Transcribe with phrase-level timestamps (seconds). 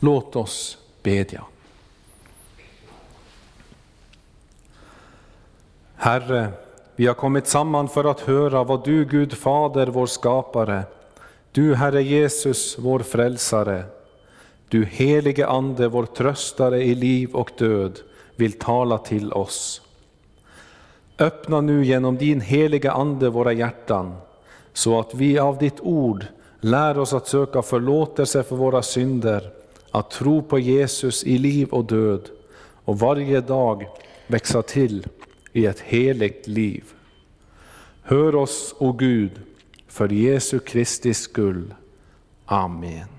[0.00, 1.44] Låt oss bedja.
[5.94, 6.48] Herre,
[6.96, 10.82] vi har kommit samman för att höra vad du, Gud Fader, vår skapare,
[11.52, 13.84] du, Herre Jesus, vår frälsare,
[14.68, 18.00] du helige Ande, vår tröstare i liv och död,
[18.36, 19.82] vill tala till oss.
[21.18, 24.16] Öppna nu genom din heliga Ande våra hjärtan,
[24.72, 26.26] så att vi av ditt ord
[26.60, 29.50] lär oss att söka förlåtelse för våra synder,
[29.90, 32.28] att tro på Jesus i liv och död
[32.84, 33.88] och varje dag
[34.26, 35.06] växa till
[35.52, 36.84] i ett heligt liv.
[38.02, 39.30] Hör oss, o Gud,
[39.88, 41.74] för Jesu Kristi skull.
[42.44, 43.17] Amen.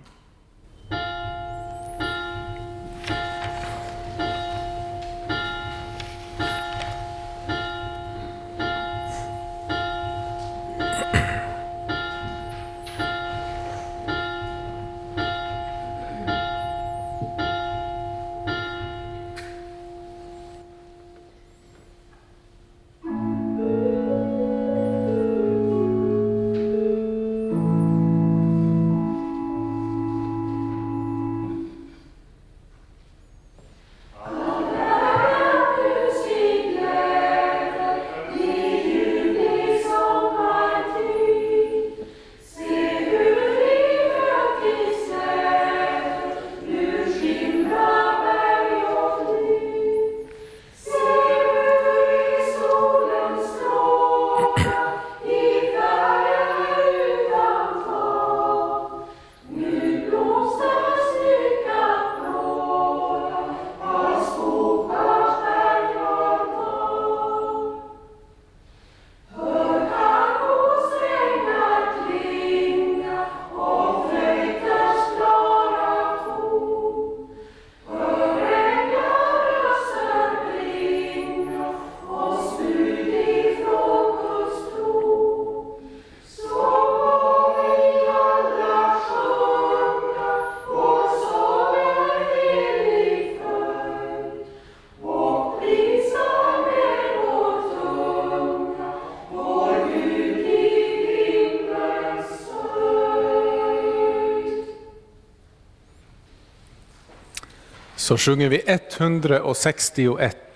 [108.00, 110.49] Så sjunger vi 161.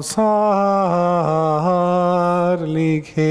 [0.00, 0.16] Hans
[2.56, 3.24] härlighet.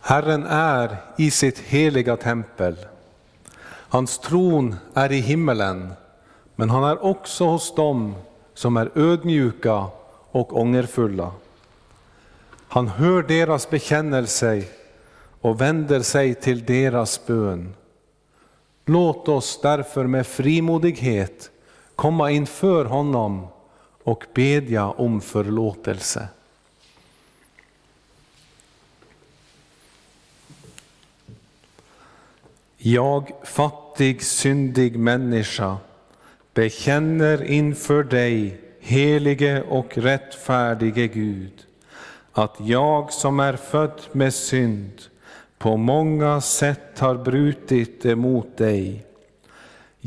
[0.00, 2.76] Herren är i sitt heliga tempel.
[3.88, 5.92] Hans tron är i himmelen,
[6.56, 8.14] men han är också hos dem
[8.54, 9.86] som är ödmjuka
[10.30, 11.32] och ångerfulla.
[12.68, 14.62] Han hör deras bekännelse
[15.40, 17.74] och vänder sig till deras bön.
[18.84, 21.50] Låt oss därför med frimodighet
[21.96, 23.46] komma inför honom
[24.02, 26.28] och bedja om förlåtelse.
[32.76, 35.76] Jag, fattig, syndig människa,
[36.54, 41.66] bekänner inför dig, helige och rättfärdige Gud,
[42.32, 45.02] att jag som är född med synd
[45.58, 49.04] på många sätt har brutit emot dig.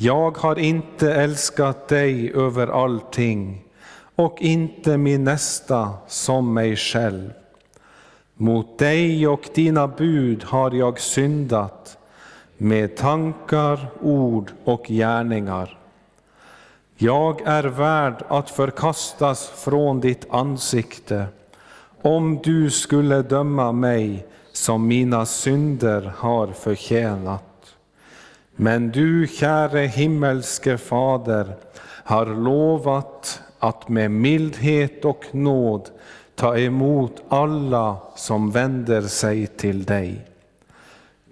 [0.02, 3.64] Jag har inte älskat dig över allting
[4.16, 7.34] och inte min nästa som mig själv.
[8.34, 11.98] Mot dig och dina bud har jag syndat
[12.58, 15.80] med tankar, ord och gärningar.
[16.96, 21.26] Jag är värd att förkastas från ditt ansikte
[22.02, 27.49] om du skulle döma mig som mina synder har förtjänat.
[28.62, 31.56] Men du, käre himmelske Fader,
[32.04, 35.90] har lovat att med mildhet och nåd
[36.36, 40.26] ta emot alla som vänder sig till dig.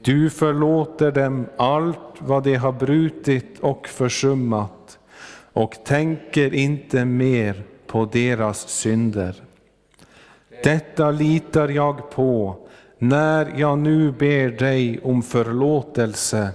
[0.01, 4.99] Du förlåter dem allt vad de har brutit och försummat
[5.53, 9.35] och tänker inte mer på deras synder.
[10.63, 12.55] Detta litar jag på
[12.97, 16.53] när jag nu ber dig om förlåtelse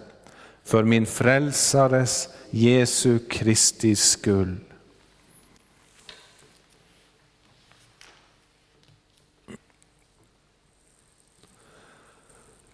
[0.64, 4.56] för min frälsares Jesu Kristi skull.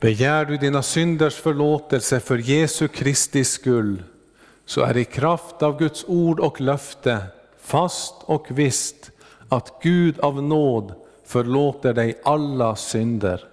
[0.01, 4.03] Begär du dina synders förlåtelse för Jesu Kristi skull,
[4.65, 7.19] så är i kraft av Guds ord och löfte
[7.61, 9.11] fast och visst
[9.49, 13.45] att Gud av nåd förlåter dig alla synder.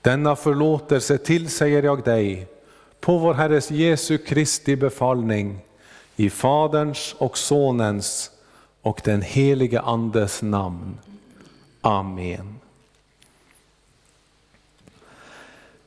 [0.00, 2.48] Denna förlåtelse tillsäger jag dig
[3.00, 5.58] på vår Herres Jesu Kristi befallning
[6.16, 8.30] i Faderns och Sonens
[8.82, 10.98] och den helige Andes namn.
[11.80, 12.54] Amen.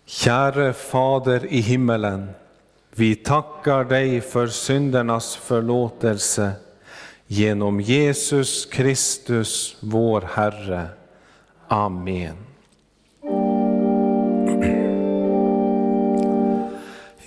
[0.05, 2.29] Käre Fader i himmelen,
[2.95, 6.51] vi tackar dig för syndernas förlåtelse
[7.27, 10.87] genom Jesus Kristus, vår Herre.
[11.67, 12.50] Amen.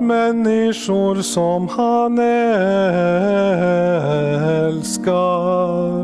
[0.00, 2.18] Människor som han
[4.68, 6.01] älskar.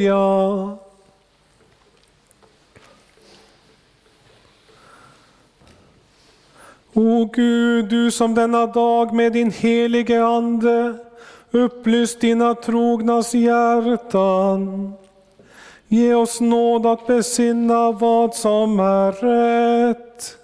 [0.00, 0.78] Bedja.
[6.94, 10.94] O Gud, du som denna dag med din helige Ande
[11.50, 14.92] upplyst dina trognas hjärtan.
[15.88, 20.36] Ge oss nåd att besinna vad som är rätt,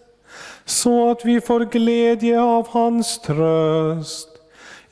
[0.64, 4.28] så att vi får glädje av hans tröst.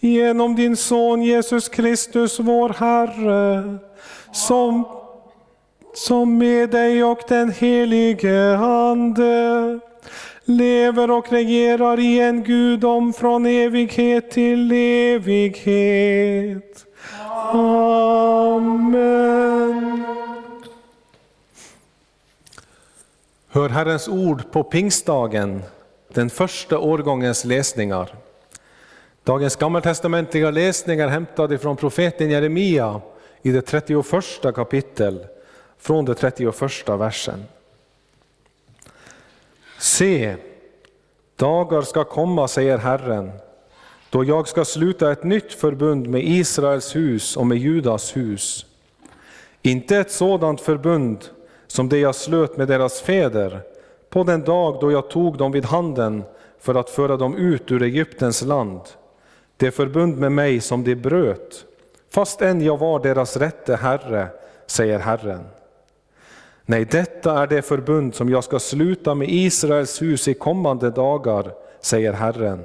[0.01, 3.79] Genom din son Jesus Kristus, vår Herre,
[4.35, 4.85] som,
[5.95, 9.81] som med dig och den helige Ande
[10.45, 16.87] lever och regerar i en gudom från evighet till evighet.
[17.53, 18.85] Amen.
[23.49, 25.63] Hör Herrens ord på pingstdagen,
[26.15, 28.15] den första årgångens läsningar.
[29.25, 33.01] Dagens gammaltestamentliga läsningar hämtade från profeten Jeremia
[33.45, 34.07] i det 31
[34.55, 35.27] kapitel,
[35.79, 37.45] från det 31 versen.
[39.79, 40.37] Se,
[41.37, 43.31] dagar ska komma, säger Herren,
[44.11, 48.67] då jag ska sluta ett nytt förbund med Israels hus och med Judas hus.
[49.63, 51.25] Inte ett sådant förbund
[51.67, 53.61] som det jag slöt med deras fäder
[54.11, 56.23] på den dag då jag tog dem vid handen
[56.59, 58.81] för att föra dem ut ur Egyptens land,
[59.57, 61.65] det förbund med mig som de bröt,
[62.15, 64.29] fast än jag var deras rätte herre,
[64.67, 65.45] säger Herren.
[66.67, 71.53] Nej, detta är det förbund som jag ska sluta med Israels hus i kommande dagar,
[71.81, 72.65] säger Herren.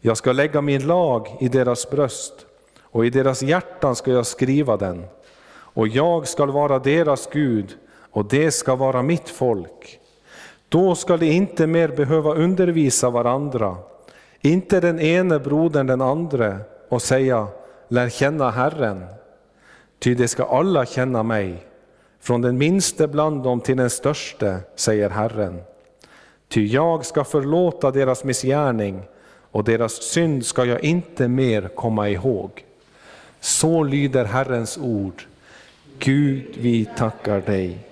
[0.00, 2.46] Jag ska lägga min lag i deras bröst
[2.82, 5.04] och i deras hjärtan ska jag skriva den.
[5.50, 7.76] Och jag skall vara deras Gud
[8.10, 10.00] och det ska vara mitt folk.
[10.68, 13.76] Då skall de inte mer behöva undervisa varandra,
[14.40, 16.58] inte den ene brodern den andra
[16.88, 17.46] och säga
[17.88, 19.04] lär känna Herren.
[19.98, 21.66] Ty de ska alla känna mig,
[22.20, 25.60] från den minste bland dem till den störste, säger Herren.
[26.48, 29.02] Ty jag ska förlåta deras missgärning
[29.50, 32.64] och deras synd ska jag inte mer komma ihåg.
[33.40, 35.26] Så lyder Herrens ord.
[35.98, 37.87] Gud, vi tackar dig.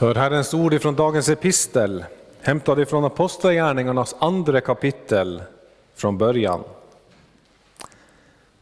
[0.00, 2.04] Hör Herrens ord ifrån dagens epistel,
[2.40, 5.42] hämtad ifrån Apostlagärningarnas andra kapitel
[5.94, 6.60] från början.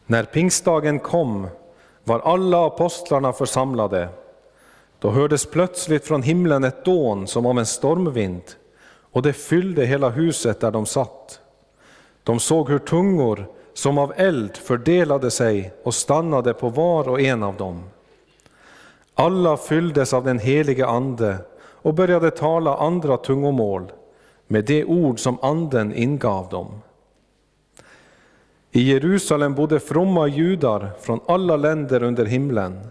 [0.05, 1.47] När pingstdagen kom
[2.03, 4.09] var alla apostlarna församlade.
[4.99, 8.43] Då hördes plötsligt från himlen ett dån som av en stormvind,
[9.11, 11.39] och det fyllde hela huset där de satt.
[12.23, 17.43] De såg hur tungor som av eld fördelade sig och stannade på var och en
[17.43, 17.83] av dem.
[19.19, 23.91] Alla fylldes av den helige Ande och började tala andra tungomål
[24.47, 26.67] med det ord som Anden ingav dem.
[28.71, 32.87] I Jerusalem bodde fromma judar från alla länder under himlen.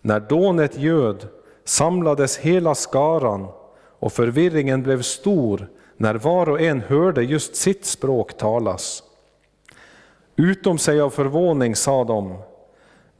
[0.00, 1.28] När dånet göd
[1.64, 3.46] samlades hela skaran
[3.98, 9.02] och förvirringen blev stor när var och en hörde just sitt språk talas.
[10.36, 12.38] Utom sig av förvåning sa de,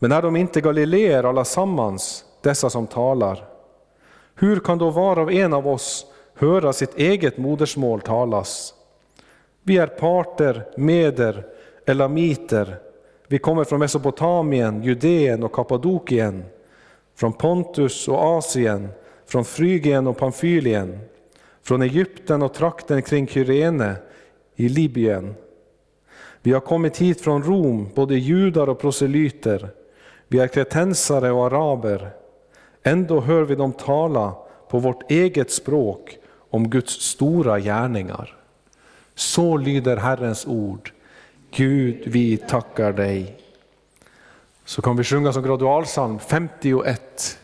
[0.02, 3.44] men är de inte galileer allasammans, dessa som talar?
[4.34, 8.74] Hur kan då var och en av oss höra sitt eget modersmål talas?
[9.62, 11.46] Vi är parter, meder,
[11.86, 12.78] elamiter,
[13.28, 16.44] vi kommer från Mesopotamien, Judeen och Kappadokien,
[17.16, 18.88] från Pontus och Asien,
[19.26, 20.98] från Frygien och Pamfylien,
[21.62, 23.94] från Egypten och trakten kring Kyrene
[24.56, 25.34] i Libyen.
[26.42, 29.70] Vi har kommit hit från Rom, både judar och proselyter.
[30.32, 32.10] Vi är kretensare och araber.
[32.82, 34.34] Ändå hör vi dem tala
[34.68, 36.16] på vårt eget språk
[36.50, 38.36] om Guds stora gärningar.
[39.14, 40.92] Så lyder Herrens ord.
[41.50, 43.36] Gud, vi tackar dig.
[44.64, 47.38] Så kan vi sjunga som gradualsalm 51.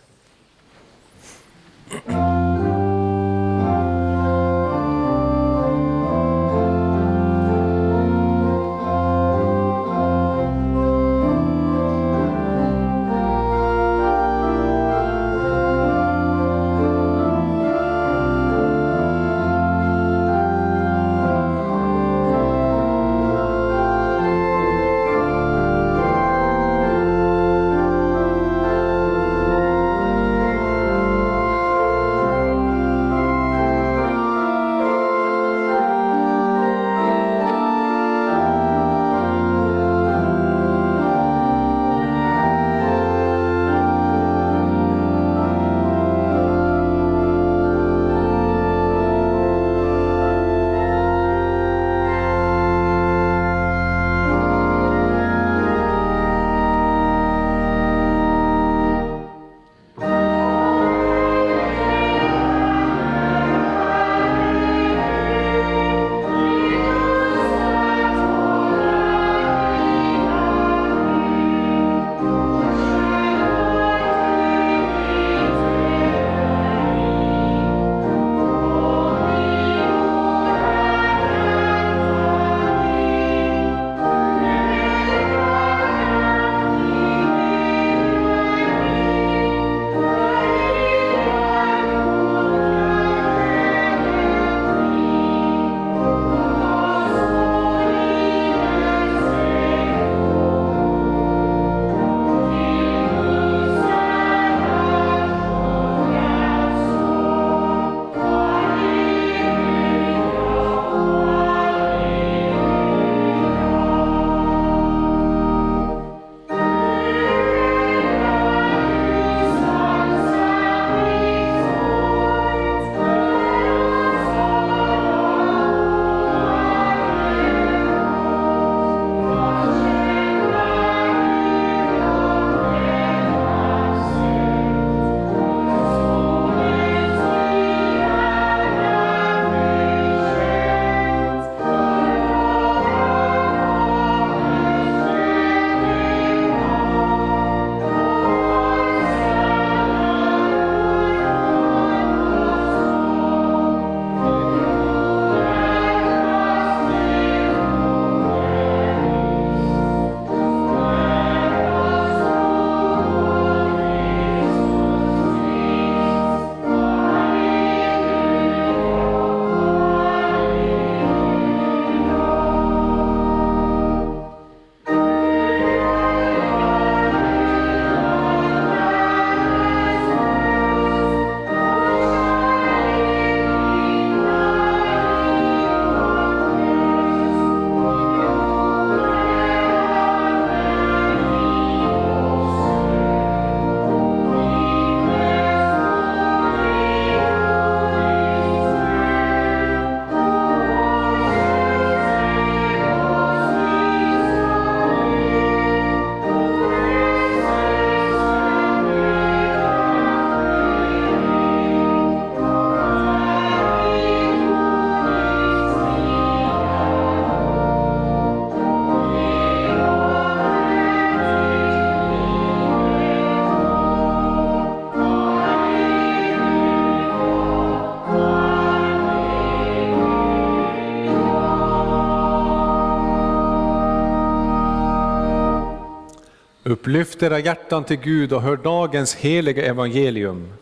[236.68, 240.52] Upplyft era hjärtan till Gud och hör dagens heliga evangelium.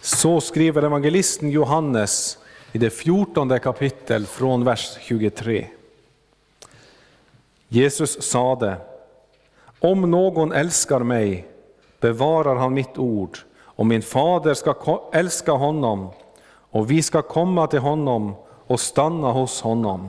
[0.00, 2.38] Så skriver evangelisten Johannes
[2.72, 5.66] i det fjortonde kapitel från vers 23.
[7.68, 8.76] Jesus sade,
[9.78, 11.46] om någon älskar mig
[12.00, 16.10] bevarar han mitt ord, och min fader ska älska honom,
[16.46, 18.34] och vi ska komma till honom
[18.66, 20.08] och stanna hos honom.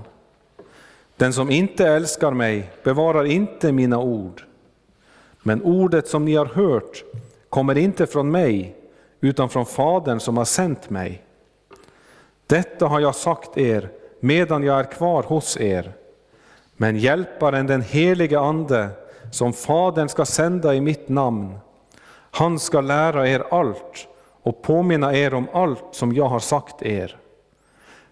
[1.17, 4.43] Den som inte älskar mig bevarar inte mina ord.
[5.43, 7.03] Men ordet som ni har hört
[7.49, 8.75] kommer inte från mig,
[9.21, 11.23] utan från Fadern som har sänt mig.
[12.47, 15.93] Detta har jag sagt er medan jag är kvar hos er.
[16.77, 18.89] Men Hjälparen, den helige Ande,
[19.31, 21.57] som Fadern ska sända i mitt namn,
[22.31, 24.07] han ska lära er allt
[24.43, 27.17] och påminna er om allt som jag har sagt er.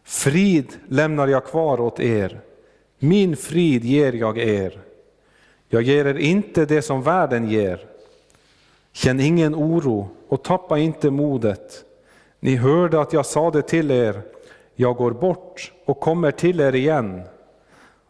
[0.04, 2.41] Frid lämnar jag kvar åt er,
[3.00, 4.80] min frid ger jag er.
[5.74, 7.86] Jag ger er inte det som världen ger.
[8.92, 11.86] Känn ingen oro och tappa inte modet.
[12.40, 14.22] Ni hörde att jag sade till er,
[14.76, 17.22] jag går bort och kommer till er igen.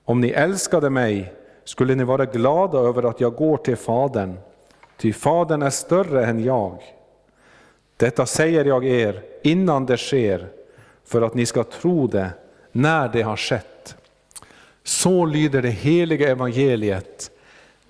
[0.06, 4.38] Om ni älskade mig skulle ni vara glada över att jag går till Fadern,
[4.98, 6.84] ty Fadern är större än jag.
[7.98, 10.48] Detta säger jag er innan det sker,
[11.06, 12.30] för att ni ska tro det
[12.72, 13.96] när det har skett.
[14.84, 17.31] Så lyder det heliga evangeliet.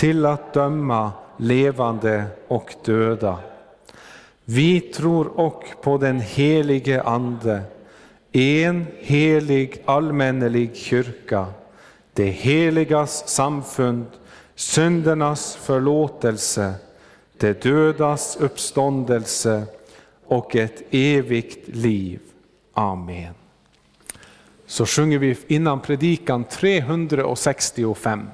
[0.00, 3.38] till att döma levande och döda.
[4.44, 7.62] Vi tror och på den helige Ande,
[8.32, 11.46] en helig allmännelig kyrka,
[12.12, 14.06] det heligas samfund,
[14.54, 16.74] syndernas förlåtelse,
[17.36, 19.62] det dödas uppståndelse
[20.26, 22.20] och ett evigt liv.
[22.74, 23.34] Amen.
[24.66, 28.26] Så sjunger vi innan predikan 365.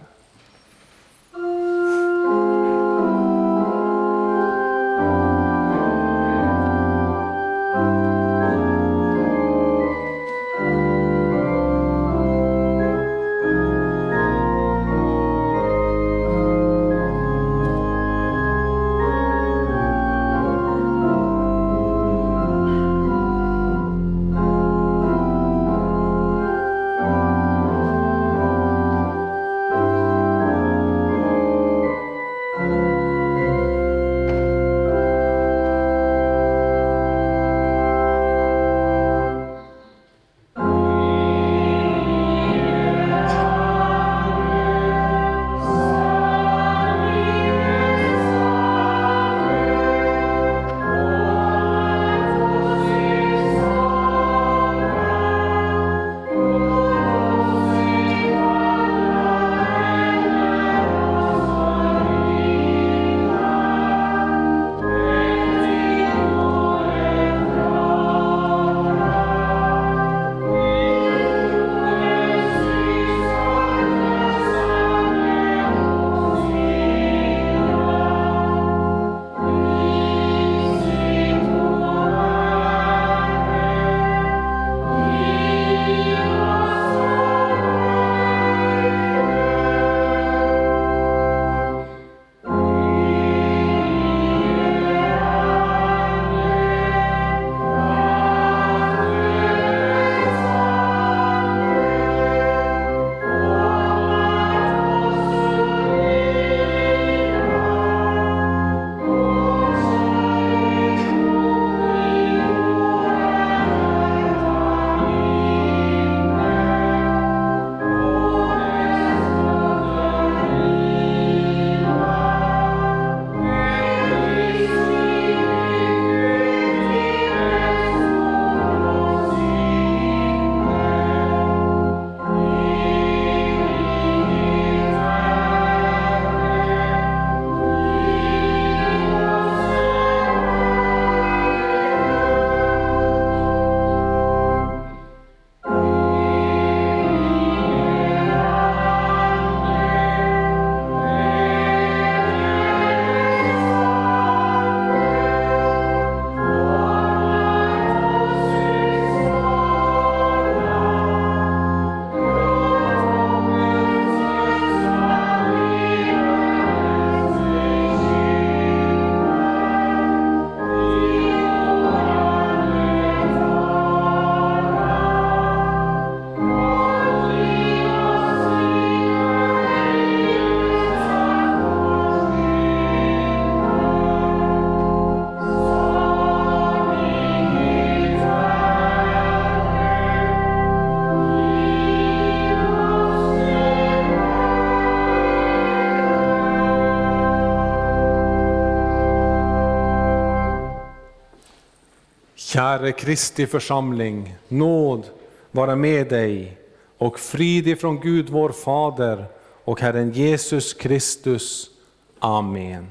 [202.67, 205.11] Herre Kristi församling, nåd
[205.51, 206.59] vara med dig
[206.99, 209.25] och frid ifrån Gud vår Fader
[209.65, 211.71] och Herren Jesus Kristus.
[212.19, 212.87] Amen.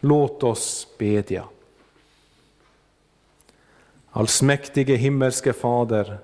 [0.00, 1.44] Låt oss bedja.
[4.10, 6.18] Allsmäktige himmelske Fader,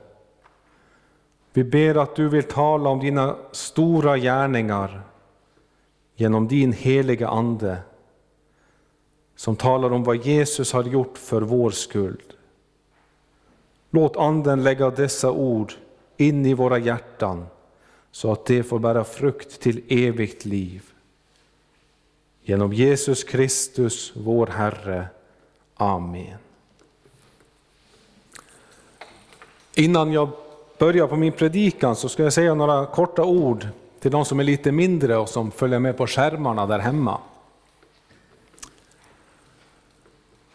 [1.52, 5.02] vi ber att du vill tala om dina stora gärningar
[6.16, 7.78] genom din heliga Ande,
[9.36, 12.25] som talar om vad Jesus har gjort för vår skull.
[13.96, 15.72] Låt Anden lägga dessa ord
[16.16, 17.46] in i våra hjärtan,
[18.10, 20.82] så att det får bära frukt till evigt liv.
[22.42, 25.08] Genom Jesus Kristus, vår Herre.
[25.74, 26.38] Amen.
[29.74, 30.28] Innan jag
[30.78, 33.68] börjar på min predikan så ska jag säga några korta ord
[34.00, 37.20] till de som är lite mindre och som följer med på skärmarna där hemma.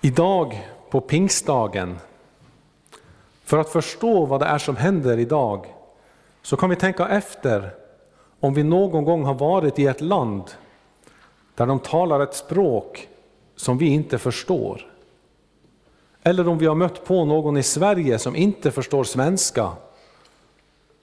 [0.02, 1.98] Idag på pingstdagen,
[3.52, 5.66] för att förstå vad det är som händer idag,
[6.42, 7.76] så kan vi tänka efter
[8.40, 10.44] om vi någon gång har varit i ett land
[11.56, 13.08] där de talar ett språk
[13.56, 14.92] som vi inte förstår.
[16.24, 19.72] Eller om vi har mött på någon i Sverige som inte förstår svenska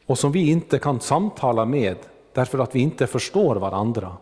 [0.06, 1.96] och som vi inte kan samtala med
[2.32, 4.16] därför att vi inte förstår varandra.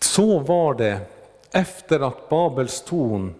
[0.00, 1.00] Så var det
[1.50, 3.34] efter att Babels torn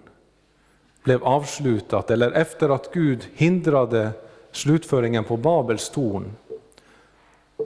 [1.02, 4.10] blev avslutat, eller efter att Gud hindrade
[4.52, 6.36] slutföringen på Babels torn.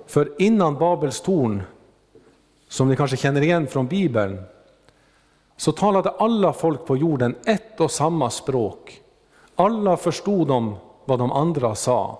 [0.06, 1.62] För innan Babels torn,
[2.68, 4.42] som ni kanske känner igen från Bibeln,
[5.56, 9.00] så talade alla folk på jorden ett och samma språk.
[9.56, 12.18] Alla förstod de vad de andra sa.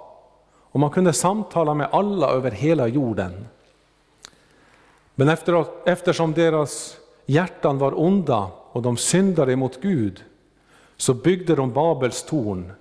[0.71, 3.47] Och man kunde samtala med alla över hela jorden.
[5.15, 6.97] Men efter, eftersom deras
[7.27, 10.25] hjärtan var onda och de syndade mot Gud,
[10.97, 12.73] så byggde de Babels torn.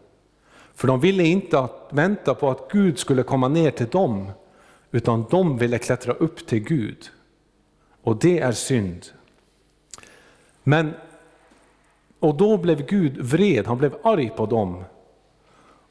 [0.73, 4.31] För de ville inte att, vänta på att Gud skulle komma ner till dem,
[4.91, 7.09] utan de ville klättra upp till Gud.
[8.03, 9.05] Och det är synd.
[10.63, 10.93] Men,
[12.19, 14.83] och då blev Gud vred, han blev arg på dem.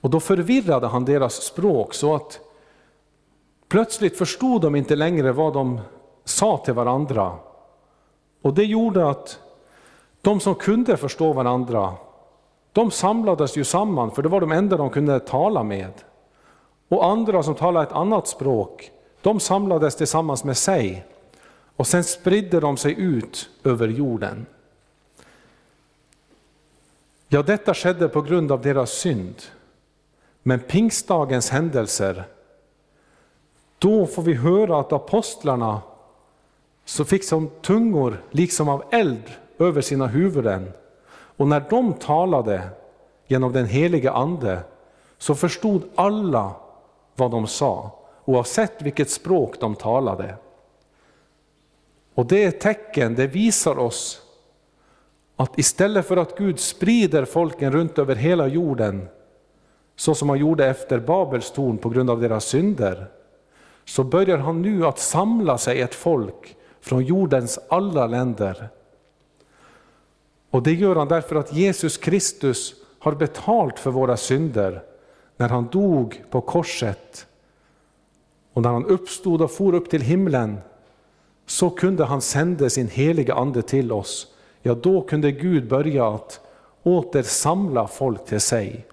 [0.00, 2.40] Och då förvirrade han deras språk så att
[3.68, 5.80] plötsligt förstod de inte längre vad de
[6.24, 7.38] sa till varandra.
[8.42, 9.38] Och det gjorde att
[10.20, 11.94] de som kunde förstå varandra,
[12.72, 15.92] de samlades ju samman, för det var de enda de kunde tala med.
[16.88, 18.90] Och andra som talade ett annat språk,
[19.22, 21.06] de samlades tillsammans med sig.
[21.76, 24.46] Och sen spridde de sig ut över jorden.
[27.28, 29.34] Ja, detta skedde på grund av deras synd.
[30.42, 32.24] Men pingstdagens händelser,
[33.78, 35.80] då får vi höra att apostlarna
[36.84, 39.22] så fick som tungor liksom av eld
[39.58, 40.72] över sina huvuden.
[41.42, 42.62] Och när de talade
[43.26, 44.60] genom den helige Ande
[45.18, 46.54] så förstod alla
[47.16, 47.90] vad de sa,
[48.24, 50.34] oavsett vilket språk de talade.
[52.14, 54.22] Och det är ett tecken, det visar oss
[55.36, 59.08] att istället för att Gud sprider folken runt över hela jorden,
[59.96, 63.06] så som han gjorde efter Babels torn på grund av deras synder,
[63.84, 68.68] så börjar han nu att samla sig ett folk från jordens alla länder.
[70.52, 74.82] Och det gör han därför att Jesus Kristus har betalt för våra synder
[75.36, 77.26] när han dog på korset.
[78.52, 80.58] Och när han uppstod och for upp till himlen
[81.46, 84.34] så kunde han sända sin heliga ande till oss.
[84.62, 86.40] Ja, då kunde Gud börja att
[86.82, 88.86] åter samla folk till sig.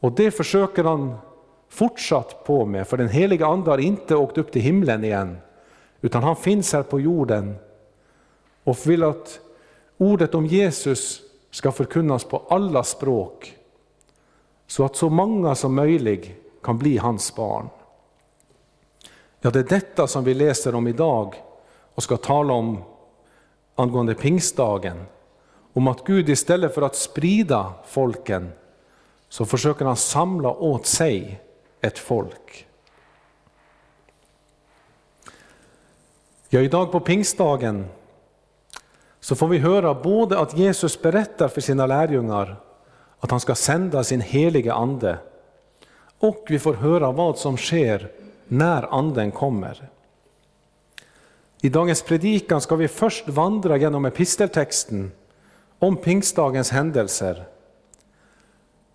[0.00, 1.14] Och det försöker han
[1.68, 5.38] fortsatt på med, för den heliga Ande har inte åkt upp till himlen igen,
[6.00, 7.54] utan han finns här på jorden
[8.64, 9.40] och vill att
[9.98, 13.56] ordet om Jesus ska förkunnas på alla språk,
[14.66, 16.30] så att så många som möjligt
[16.62, 17.68] kan bli hans barn.
[19.40, 21.34] Ja, det är detta som vi läser om idag
[21.94, 22.82] och ska tala om
[23.74, 25.04] angående pingstdagen.
[25.72, 28.52] Om att Gud istället för att sprida folken
[29.28, 31.40] så försöker han samla åt sig
[31.80, 32.66] ett folk.
[36.48, 37.86] Ja, idag på pingstdagen
[39.26, 42.56] så får vi höra både att Jesus berättar för sina lärjungar
[43.20, 45.18] att han ska sända sin helige ande
[46.18, 48.10] och vi får höra vad som sker
[48.48, 49.88] när anden kommer.
[51.60, 55.12] I dagens predikan ska vi först vandra genom episteltexten
[55.78, 57.46] om pingstdagens händelser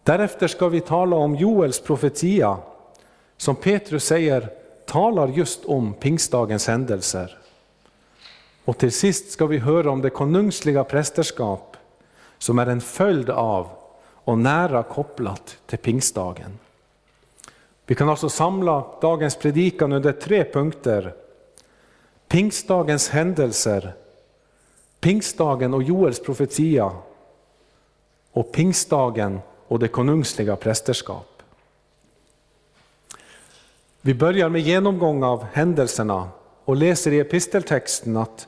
[0.04, 2.58] Därefter ska vi tala om Joels profetia,
[3.38, 4.50] som Petrus säger
[4.86, 7.41] talar just om pingstdagens händelser.
[8.66, 11.78] Och till sist ska vi höra om det konungsliga prästerskap
[12.38, 13.68] som är en följd av
[14.24, 16.60] och nära kopplat till pingstdagen.
[17.86, 21.14] Vi kan alltså samla dagens predikan under tre punkter.
[22.28, 23.94] Pingstdagens händelser,
[25.00, 26.92] pingstdagen och Joels profetia
[28.32, 31.44] och pingstdagen och det konungsliga prästerskap.
[34.02, 36.30] Vi börjar med genomgång av händelserna
[36.66, 38.48] och läser i episteltexten att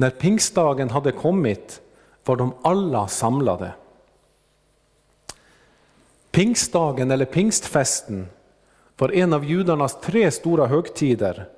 [0.00, 1.80] när pingstdagen hade kommit
[2.24, 3.72] var de alla samlade.
[6.30, 8.26] Pingstdagen eller pingstfesten
[8.98, 11.48] var en av judarnas tre stora högtider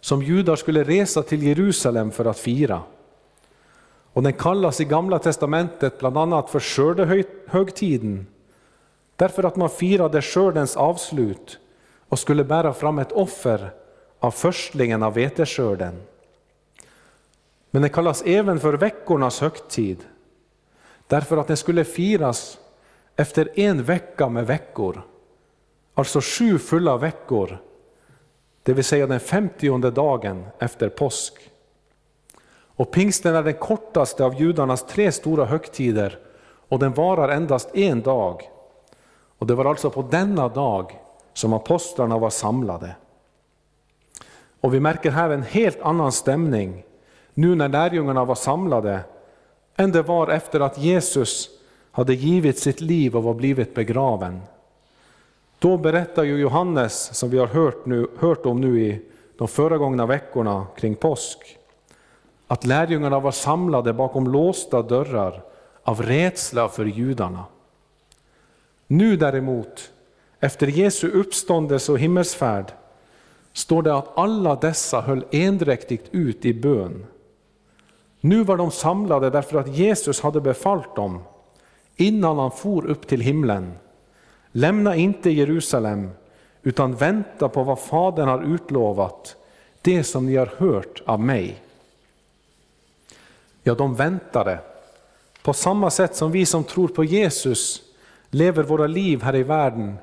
[0.00, 2.82] som judar skulle resa till Jerusalem för att fira.
[4.12, 8.26] Och den kallas i Gamla testamentet bland annat för skördehögtiden,
[9.16, 11.58] därför att man firade skördens avslut
[12.08, 13.70] och skulle bära fram ett offer
[14.18, 16.02] av förstlingen av veteskörden.
[17.74, 20.04] Men den kallas även för veckornas högtid,
[21.06, 22.58] därför att den skulle firas
[23.16, 25.02] efter en vecka med veckor,
[25.94, 27.58] alltså sju fulla veckor,
[28.62, 31.50] det vill säga den femtionde dagen efter påsk.
[32.76, 36.18] Och pingsten är den kortaste av judarnas tre stora högtider
[36.68, 38.42] och den varar endast en dag.
[39.38, 40.98] Och det var alltså på denna dag
[41.32, 42.96] som apostlarna var samlade.
[44.60, 46.84] Och vi märker här en helt annan stämning
[47.34, 49.00] nu när lärjungarna var samlade
[49.76, 51.50] än det var efter att Jesus
[51.90, 54.40] hade givit sitt liv och var blivit begraven.
[55.58, 59.00] Då berättar ju Johannes, som vi har hört, nu, hört om nu i
[59.38, 61.58] de föregångna veckorna kring påsk,
[62.46, 65.42] att lärjungarna var samlade bakom låsta dörrar
[65.82, 67.44] av rädsla för judarna.
[68.86, 69.90] Nu däremot,
[70.40, 72.72] efter Jesu uppståndelse och himmelsfärd,
[73.52, 77.06] står det att alla dessa höll endräktigt ut i bön.
[78.24, 81.22] Nu var de samlade därför att Jesus hade befallt dem
[81.96, 83.72] innan han for upp till himlen.
[84.52, 86.10] Lämna inte Jerusalem,
[86.62, 89.36] utan vänta på vad Fadern har utlovat,
[89.82, 91.62] det som ni har hört av mig.
[93.62, 94.58] Ja, de väntade.
[95.42, 97.82] På samma sätt som vi som tror på Jesus
[98.30, 99.94] lever våra liv här i världen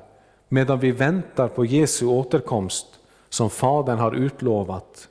[0.48, 2.86] medan vi väntar på Jesu återkomst
[3.28, 5.08] som Fadern har utlovat.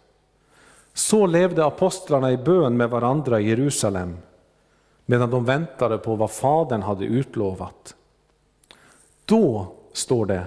[0.99, 4.17] Så levde apostlarna i bön med varandra i Jerusalem
[5.05, 7.95] medan de väntade på vad Fadern hade utlovat.
[9.25, 10.43] Då, står det,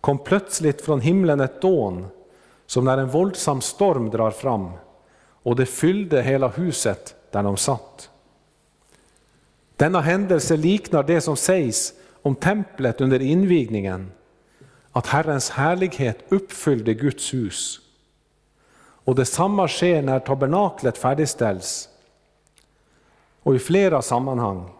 [0.00, 2.06] kom plötsligt från himlen ett dån
[2.66, 4.70] som när en våldsam storm drar fram
[5.42, 8.10] och det fyllde hela huset där de satt.
[9.76, 14.12] Denna händelse liknar det som sägs om templet under invigningen,
[14.92, 17.83] att Herrens härlighet uppfyllde Guds hus.
[19.04, 21.88] Och detsamma sker när tabernaklet färdigställs
[23.42, 24.70] och i flera sammanhang.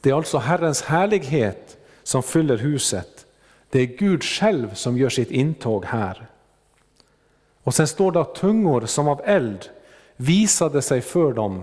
[0.00, 3.26] Det är alltså Herrens härlighet som fyller huset.
[3.70, 6.26] Det är Gud själv som gör sitt intåg här.
[7.62, 9.68] Och sen står det att tungor som av eld
[10.16, 11.62] visade sig för dem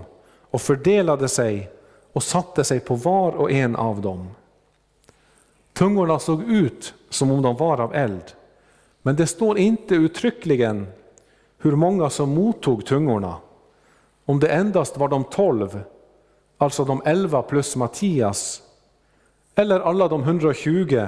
[0.50, 1.70] och fördelade sig
[2.12, 4.30] och satte sig på var och en av dem.
[5.72, 8.32] Tungorna såg ut som om de var av eld,
[9.02, 10.86] men det står inte uttryckligen
[11.58, 13.36] hur många som mottog tungorna.
[14.24, 15.80] Om det endast var de tolv,
[16.58, 18.62] alltså de elva plus Mattias,
[19.54, 21.06] eller alla de 120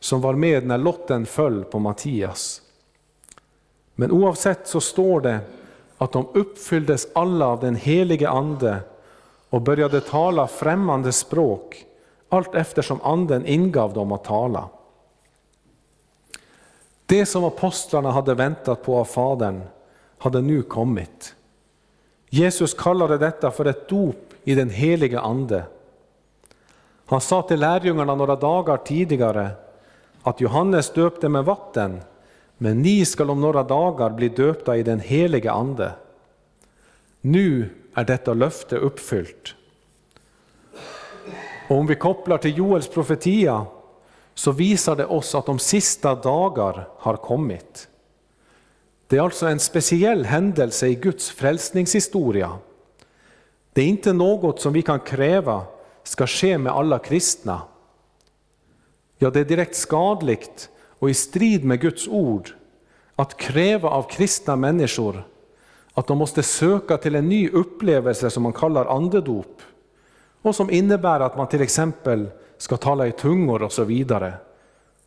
[0.00, 2.62] som var med när lotten föll på Mattias.
[3.94, 5.38] Men oavsett så står det
[5.98, 8.78] att de uppfylldes alla av den helige Ande
[9.50, 11.84] och började tala främmande språk
[12.28, 14.68] allt eftersom Anden ingav dem att tala.
[17.06, 19.62] Det som apostlarna hade väntat på av Fadern
[20.18, 21.34] hade nu kommit.
[22.30, 25.64] Jesus kallade detta för ett dop i den heliga Ande.
[27.06, 29.50] Han sa till lärjungarna några dagar tidigare
[30.22, 32.00] att Johannes döpte med vatten,
[32.58, 35.92] men ni skall om några dagar bli döpta i den heliga Ande.
[37.20, 39.54] Nu är detta löfte uppfyllt.
[41.68, 43.66] Och om vi kopplar till Joels profetia
[44.34, 47.88] så visar det oss att de sista dagar har kommit.
[49.08, 52.58] Det är alltså en speciell händelse i Guds frälsningshistoria.
[53.72, 55.62] Det är inte något som vi kan kräva
[56.02, 57.62] ska ske med alla kristna.
[59.18, 62.50] Ja, det är direkt skadligt och i strid med Guds ord
[63.16, 65.22] att kräva av kristna människor
[65.94, 69.62] att de måste söka till en ny upplevelse som man kallar andedop
[70.42, 74.32] och som innebär att man till exempel ska tala i tungor och så vidare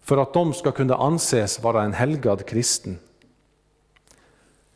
[0.04, 2.97] för att de ska kunna anses vara en helgad kristen.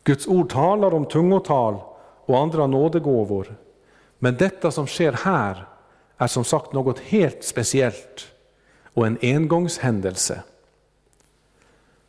[0.06, 1.76] Guds ord talar om tungotal
[2.26, 3.54] och andra nådegåvor,
[4.18, 5.66] men detta som sker här
[6.16, 8.26] är som sagt något helt speciellt
[8.94, 10.42] och en engångshändelse.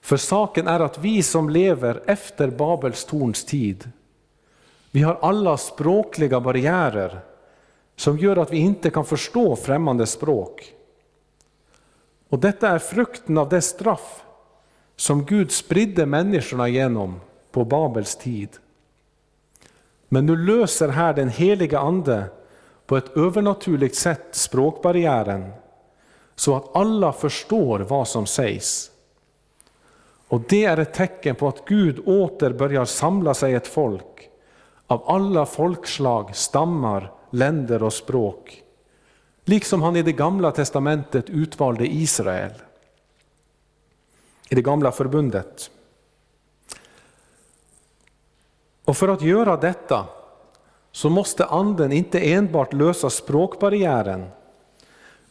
[0.02, 3.92] För saken är att vi som lever efter Babels torns tid,
[4.92, 7.20] vi har alla språkliga barriärer
[7.96, 10.74] som gör att vi inte kan förstå främmande språk.
[12.30, 14.24] Och detta är frukten av det straff
[14.96, 17.20] som Gud spridde människorna genom
[17.58, 18.50] på Babels tid.
[20.08, 22.26] Men nu löser här den heliga Ande
[22.86, 25.52] på ett övernaturligt sätt språkbarriären
[26.36, 28.92] så att alla förstår vad som sägs.
[30.28, 34.30] Och det är ett tecken på att Gud åter börjar samla sig ett folk
[34.88, 38.64] av alla folkslag, stammar, länder och språk.
[39.46, 42.54] Liksom han i det gamla testamentet utvalde Israel.
[44.50, 45.72] I det gamla förbundet.
[48.88, 50.06] Och för att göra detta
[50.92, 54.26] så måste anden inte enbart lösa språkbarriären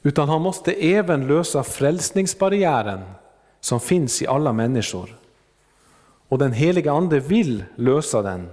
[0.02, 3.00] utan han måste även lösa frälsningsbarriären
[3.60, 5.16] som finns i alla människor.
[6.28, 8.50] Och den heliga Ande vill lösa den.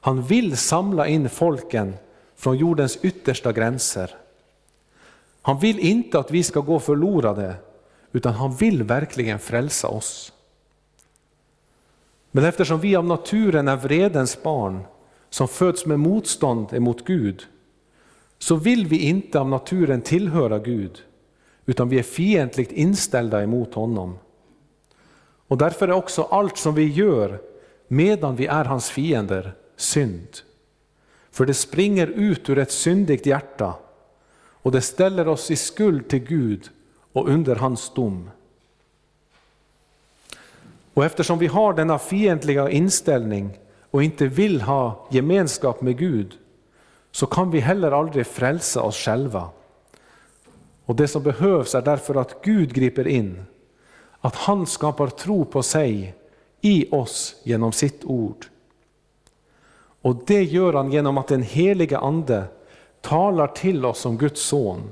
[0.00, 1.94] Han vill samla in folken
[2.36, 4.14] från jordens yttersta gränser.
[5.42, 7.54] Han vill inte att vi ska gå förlorade,
[8.12, 10.32] utan han vill verkligen frälsa oss.
[12.34, 14.80] Men eftersom vi av naturen är vredens barn,
[15.30, 17.46] som föds med motstånd emot Gud,
[18.38, 21.02] så vill vi inte av naturen tillhöra Gud,
[21.66, 24.18] utan vi är fientligt inställda emot honom.
[25.48, 27.40] Och därför är också allt som vi gör
[27.88, 30.28] medan vi är hans fiender synd.
[31.30, 33.74] För det springer ut ur ett syndigt hjärta
[34.34, 36.68] och det ställer oss i skuld till Gud
[37.12, 38.30] och under hans dom.
[40.94, 43.58] Och eftersom vi har denna fientliga inställning
[43.90, 46.38] och inte vill ha gemenskap med Gud,
[47.10, 49.48] så kan vi heller aldrig frälsa oss själva.
[50.84, 53.44] Och Det som behövs är därför att Gud griper in,
[54.20, 56.14] att han skapar tro på sig
[56.60, 58.46] i oss genom sitt ord.
[60.02, 62.44] Och det gör han genom att den heliga Ande
[63.00, 64.90] talar till oss som Guds son.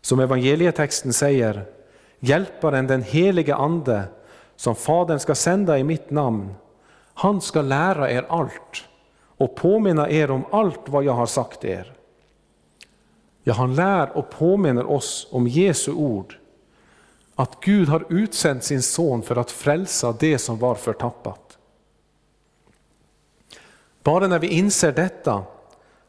[0.00, 1.64] Som evangelietexten säger,
[2.20, 4.04] Hjälparen den helige Ande
[4.60, 6.54] som Fadern ska sända i mitt namn,
[7.14, 8.84] han ska lära er allt
[9.36, 11.92] och påminna er om allt vad jag har sagt er.
[13.42, 16.38] Ja, han lär och påminner oss om Jesu ord,
[17.34, 21.58] att Gud har utsänt sin son för att frälsa det som var förtappat.
[24.02, 25.42] Bara när vi inser detta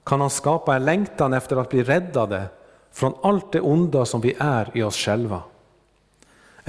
[0.04, 2.44] kan han skapa en längtan efter att bli räddade
[2.92, 5.42] från allt det onda som vi är i oss själva.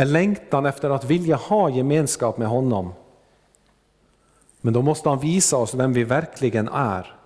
[0.03, 2.93] En längtan efter att vilja ha gemenskap med honom.
[4.61, 7.17] Men då måste han visa oss vem vi verkligen är.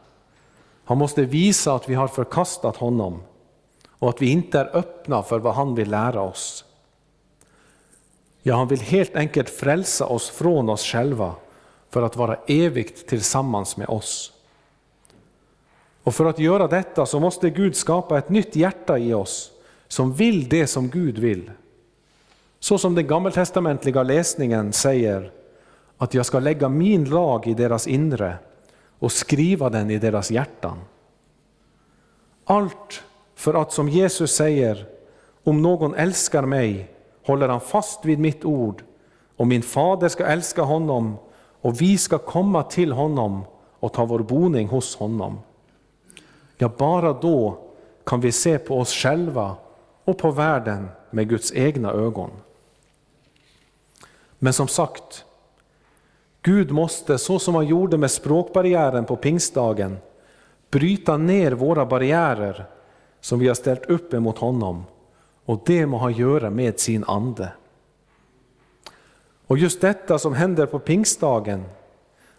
[0.85, 3.23] Han måste visa att vi har förkastat honom
[3.99, 6.65] och att vi inte är öppna för vad han vill lära oss.
[8.43, 11.35] Ja, han vill helt enkelt frälsa oss från oss själva
[11.91, 14.33] för att vara evigt tillsammans med oss.
[16.03, 19.51] Och för att göra detta så måste Gud skapa ett nytt hjärta i oss
[19.89, 21.51] som vill det som Gud vill.
[22.61, 25.31] Så som den gammaltestamentliga läsningen säger
[25.99, 28.37] att jag ska lägga min lag i deras inre
[28.99, 30.79] och skriva den i deras hjärtan.
[32.45, 33.03] Allt
[33.35, 34.87] för att som Jesus säger,
[35.45, 36.91] om någon älskar mig
[37.27, 38.83] håller han fast vid mitt ord
[39.37, 41.17] och min fader ska älska honom
[41.61, 43.45] och vi ska komma till honom
[43.81, 45.39] och ta vår boning hos honom.
[46.59, 47.59] Ja, bara då
[48.05, 49.57] kan vi se på oss själva
[50.05, 52.31] och på världen med Guds egna ögon.
[54.39, 55.25] Men som sagt,
[56.43, 59.99] Gud måste, så som han gjorde med språkbarriären på pingstdagen,
[60.71, 62.67] bryta ner våra barriärer
[63.21, 64.85] som vi har ställt upp emot honom.
[65.45, 67.53] Och det må han göra med sin ande.
[69.47, 71.65] Och just detta som händer på pingstdagen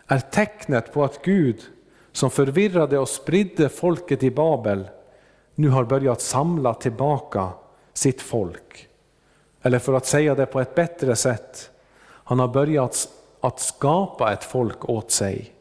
[0.08, 1.62] är tecknet på att Gud,
[2.12, 4.90] som förvirrade och spridde folket i Babel,
[5.56, 7.50] nu har börjat samla tillbaka
[7.94, 8.88] sitt folk.
[9.62, 11.72] Eller för att säga det på ett bättre sätt,
[12.28, 13.10] han har börjat
[13.42, 15.52] att skapa ett folk åt sig.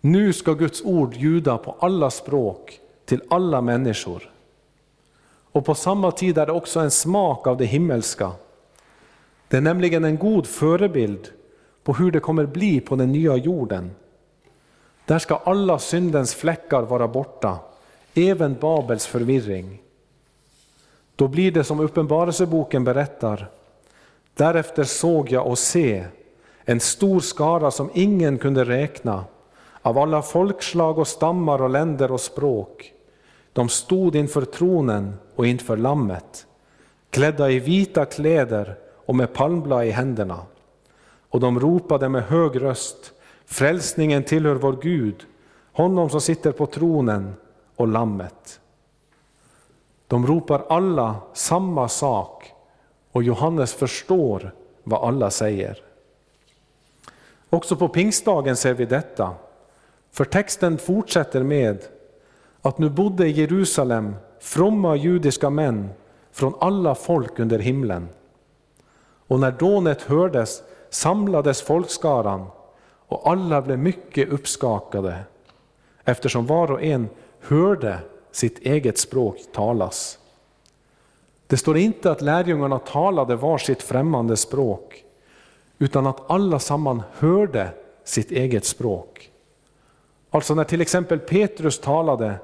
[0.00, 4.30] Nu ska Guds ord ljuda på alla språk, till alla människor.
[5.52, 8.32] Och på samma tid är det också en smak av det himmelska.
[9.48, 11.32] Det är nämligen en god förebild
[11.82, 13.90] på hur det kommer bli på den nya jorden.
[15.04, 17.58] Där ska alla syndens fläckar vara borta,
[18.14, 19.82] även Babels förvirring.
[21.16, 23.48] Då blir det som Uppenbarelseboken berättar.
[24.38, 26.04] Därefter såg jag och se
[26.64, 29.24] en stor skara som ingen kunde räkna,
[29.82, 32.92] av alla folkslag och stammar och länder och språk.
[33.52, 36.46] de stod inför tronen och inför Lammet,
[37.10, 38.76] klädda i vita kläder
[39.06, 40.40] och med palmblad i händerna.
[41.30, 43.12] Och de ropade med hög röst,
[43.46, 45.26] frälsningen tillhör vår Gud,
[45.72, 47.34] honom som sitter på tronen
[47.76, 48.60] och Lammet.
[50.06, 52.54] De ropar alla samma sak
[53.18, 54.54] och Johannes förstår
[54.84, 55.82] vad alla säger.
[57.50, 59.34] Också på pingstdagen ser vi detta,
[60.10, 61.84] för texten fortsätter med
[62.62, 65.90] att nu bodde i Jerusalem fromma judiska män
[66.32, 68.08] från alla folk under himlen.
[69.26, 72.46] Och när dånet hördes samlades folkskaran
[73.06, 75.18] och alla blev mycket uppskakade
[76.04, 77.08] eftersom var och en
[77.40, 77.98] hörde
[78.32, 80.18] sitt eget språk talas.
[81.48, 85.04] Det står inte att lärjungarna talade var sitt främmande språk,
[85.78, 87.70] utan att alla samman hörde
[88.04, 89.30] sitt eget språk.
[90.30, 92.34] Alltså när till exempel Petrus talade,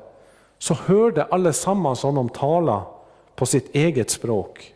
[0.59, 2.87] så hörde allesammans honom tala
[3.35, 4.75] på sitt eget språk.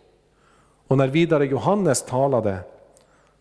[0.87, 2.59] Och när vidare Johannes talade,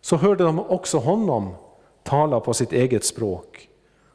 [0.00, 1.54] så hörde de också honom
[2.02, 3.68] tala på sitt eget språk.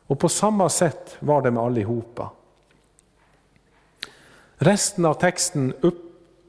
[0.07, 2.29] Och på samma sätt var det med allihopa.
[4.55, 5.73] Resten av texten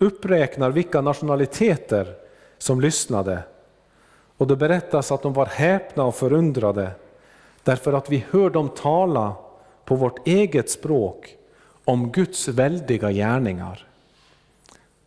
[0.04, 2.14] uppräknar vilka nationaliteter
[2.58, 3.42] som lyssnade.
[4.36, 6.90] Och det berättas att de var häpna och förundrade
[7.62, 9.34] därför att vi hör dem tala
[9.84, 11.36] på vårt eget språk
[11.84, 13.86] om Guds väldiga gärningar.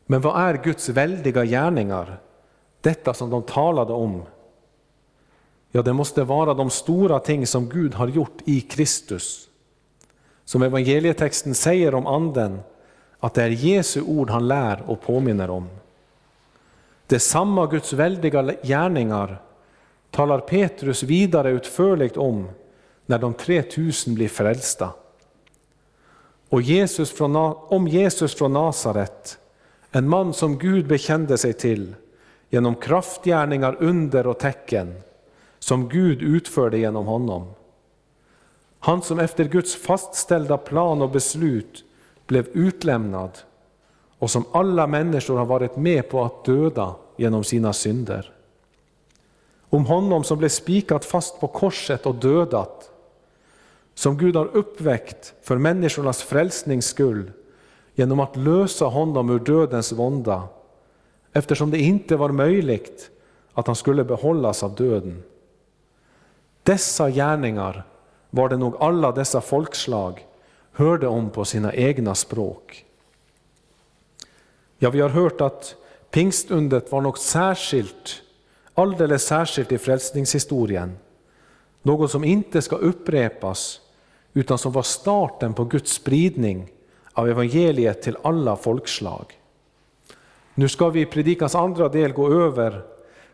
[0.06, 2.20] Men vad är Guds väldiga gärningar?
[2.82, 4.24] Detta som de talade om.
[5.72, 9.50] Ja, det måste vara de stora ting som Gud har gjort i Kristus.
[10.46, 12.60] Som evangelietexten säger om Anden,
[13.20, 15.70] att det är Jesu ord han lär och påminner om.
[17.08, 19.42] Detsamma Guds väldiga gärningar
[20.12, 22.50] talar Petrus vidare utförligt om
[23.06, 24.90] när de 3000 blir frälsta.
[26.50, 27.36] Och Jesus från,
[27.68, 29.38] om Jesus från Nasaret,
[29.92, 31.96] en man som Gud bekände sig till
[32.50, 34.96] genom kraftgärningar, under och tecken
[35.60, 37.48] som Gud utförde genom honom.
[38.80, 41.84] Han som efter Guds fastställda plan och beslut
[42.28, 43.30] blev utlämnad
[44.20, 48.32] och som alla människor har varit med på att döda genom sina synder.
[49.70, 52.92] Om honom som blev spikat fast på korset och dödat,
[53.94, 57.32] som Gud har uppväckt för människornas frälsnings skull
[57.96, 60.44] genom att lösa honom ur dödens vånda,
[61.34, 63.10] eftersom det inte var möjligt
[63.54, 65.24] att han skulle behållas av döden.
[66.64, 67.84] Dessa gärningar
[68.30, 70.27] var det nog alla dessa folkslag
[70.78, 72.86] hörde om på sina egna språk.
[74.78, 75.76] Ja, vi har hört att
[76.12, 78.22] pingstundet var något särskilt,
[78.74, 80.98] alldeles särskilt i frälsningshistorien.
[81.82, 83.82] Något som inte ska upprepas,
[84.34, 86.72] utan som var starten på Guds spridning
[87.14, 89.40] av evangeliet till alla folkslag.
[90.54, 92.82] Nu ska vi i predikans andra del gå över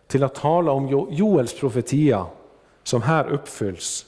[0.08, 2.26] till att tala om Joels profetia
[2.84, 4.06] som här uppfylls.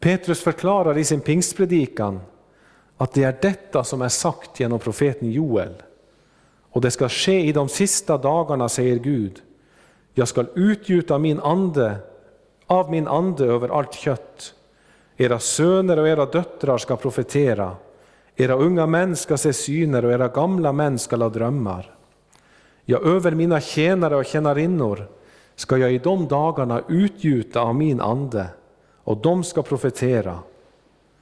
[0.00, 2.20] Petrus förklarar i sin pingstpredikan
[2.96, 5.82] att det är detta som är sagt genom profeten Joel.
[6.70, 9.42] Och det ska ske i de sista dagarna, säger Gud.
[10.14, 11.96] Jag skall utgjuta min ande,
[12.66, 14.54] av min ande över allt kött.
[15.16, 17.76] Era söner och era döttrar ska profetera.
[18.36, 21.94] Era unga män ska se syner och era gamla män ska ha drömmar.
[22.84, 25.08] Ja, över mina tjänare och tjänarinnor
[25.54, 28.46] ska jag i de dagarna utgjuta av min ande
[29.06, 30.38] och de ska profetera.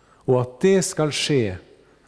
[0.04, 1.56] Och att det skall ske,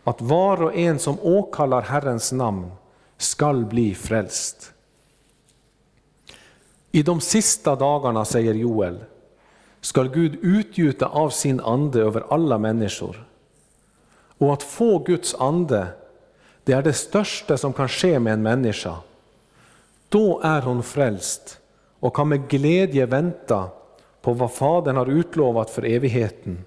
[0.04, 2.70] att var och en som åkallar Herrens namn
[3.16, 4.72] skall bli frälst.
[6.92, 8.98] I de sista dagarna, säger Joel,
[9.80, 13.28] skall Gud utgjuta av sin ande över alla människor.
[14.38, 15.86] Och att få Guds ande,
[16.64, 18.96] det är det största som kan ske med en människa.
[20.08, 21.60] Då är hon frälst
[22.00, 23.70] och kan med glädje vänta
[24.26, 26.64] på vad Fadern har utlovat för evigheten,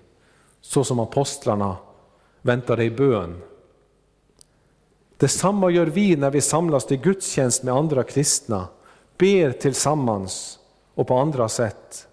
[0.62, 1.78] så som apostlarna
[2.42, 3.42] väntade i bön.
[5.18, 8.68] Detsamma gör vi när vi samlas till gudstjänst med andra kristna,
[9.18, 10.60] ber tillsammans
[10.96, 12.08] och på andra sätt.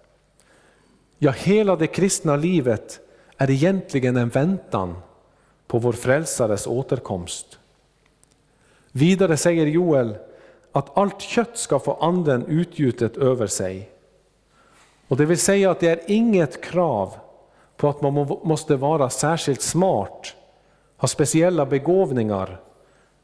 [1.17, 2.99] Ja, hela det kristna livet
[3.37, 4.95] är egentligen en väntan
[5.67, 7.59] på vår frälsares återkomst.
[8.91, 10.17] Vidare säger Joel
[10.71, 13.96] att allt kött ska få anden utgjutet över sig.
[15.07, 17.13] Och Det vill säga att det är inget krav
[17.77, 20.35] på att man måste vara särskilt smart,
[20.97, 22.61] ha speciella begåvningar,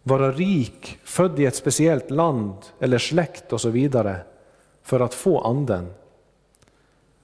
[0.04, 4.16] vara rik, född i ett speciellt land eller släkt och så vidare
[4.84, 5.94] för att få anden.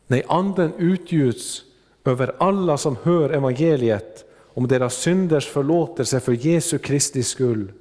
[0.07, 1.61] Nej, anden utgjuts
[2.05, 7.71] över alla som hör evangeliet om deras synders förlåtelse för Jesu Kristi skull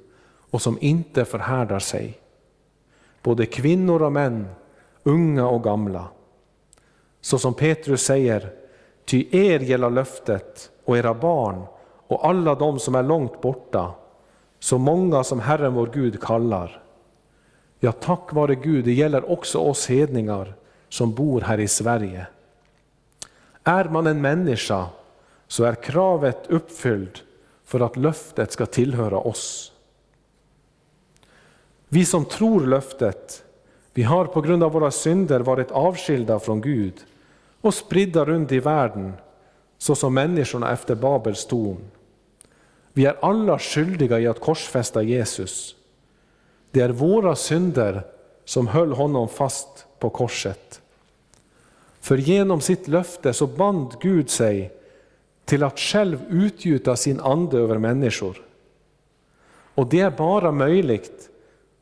[0.51, 2.19] och som inte förhärdar sig.
[3.23, 4.47] Både kvinnor och män,
[5.03, 6.07] unga och gamla.
[7.21, 8.53] Så som Petrus säger,
[9.05, 11.63] ty er gäller löftet och era barn
[12.07, 13.91] och alla de som är långt borta,
[14.59, 16.83] så många som Herren vår Gud kallar.
[17.79, 20.53] Ja, tack vare Gud, det gäller också oss hedningar
[20.89, 22.27] som bor här i Sverige.
[23.63, 24.85] Är man en människa
[25.47, 27.23] så är kravet uppfyllt
[27.65, 29.71] för att löftet ska tillhöra oss.
[31.87, 33.43] Vi som tror löftet,
[33.99, 36.93] vi har på grund av våra synder varit avskilda från Gud
[37.61, 39.13] och spridda runt i världen,
[39.77, 41.77] såsom människorna efter Babels torn.
[42.93, 45.75] Vi är alla skyldiga i att korsfästa Jesus.
[46.71, 48.01] Det är våra synder
[48.45, 50.81] som höll honom fast på korset.
[52.01, 54.71] För genom sitt löfte så band Gud sig
[55.45, 58.41] till att själv utgjuta sin ande över människor.
[59.75, 61.29] Och det är bara möjligt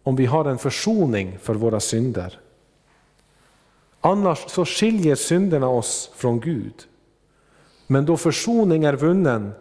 [0.08, 2.40] om vi har en försoning för våra synder.
[4.02, 6.74] Annars så skiljer synderna oss från Gud.
[7.88, 9.52] Men då försoning är vunnen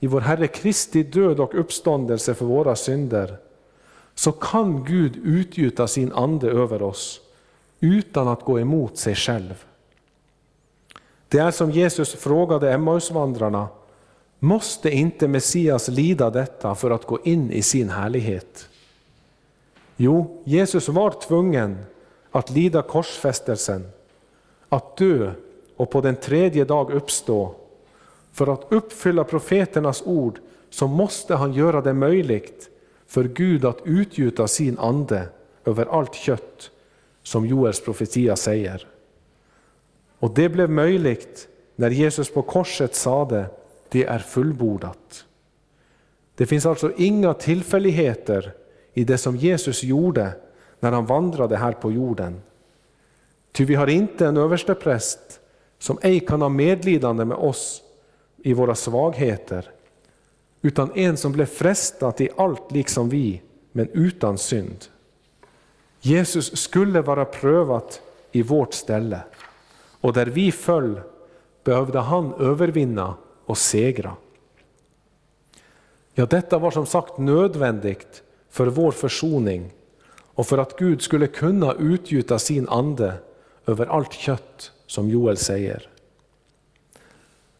[0.00, 3.36] i vår Herre Kristi död och uppståndelse för våra synder,
[4.14, 7.20] så kan Gud utgjuta sin ande över oss
[7.80, 9.64] utan att gå emot sig själv.
[11.28, 13.68] Det är som Jesus frågade Emmausvandrarna,
[14.38, 18.68] måste inte Messias lida detta för att gå in i sin härlighet?
[19.96, 21.78] Jo, Jesus var tvungen
[22.30, 23.86] att lida korsfästelsen,
[24.68, 25.32] att dö
[25.76, 27.54] och på den tredje dag uppstå.
[28.32, 30.40] För att uppfylla profeternas ord
[30.70, 32.70] så måste han göra det möjligt
[33.06, 35.28] för Gud att utgjuta sin ande
[35.64, 36.70] över allt kött,
[37.22, 38.88] som Joels profetia säger.
[40.18, 43.46] Och det blev möjligt när Jesus på korset sade,
[43.88, 45.24] det är fullbordat.
[46.34, 48.52] Det finns alltså inga tillfälligheter
[48.96, 50.32] i det som Jesus gjorde
[50.80, 52.42] när han vandrade här på jorden.
[53.52, 55.40] Ty vi har inte en överstepräst
[55.78, 57.82] som ej kan ha medlidande med oss
[58.36, 59.70] i våra svagheter,
[60.62, 63.42] utan en som blev frestad i allt liksom vi,
[63.72, 64.84] men utan synd.
[66.00, 68.00] Jesus skulle vara prövat
[68.32, 69.20] i vårt ställe,
[70.00, 71.00] och där vi föll
[71.64, 74.16] behövde han övervinna och segra.
[76.14, 78.22] Ja, detta var som sagt nödvändigt
[78.56, 79.72] för vår försoning
[80.34, 83.14] och för att Gud skulle kunna utgjuta sin ande
[83.66, 85.88] över allt kött, som Joel säger.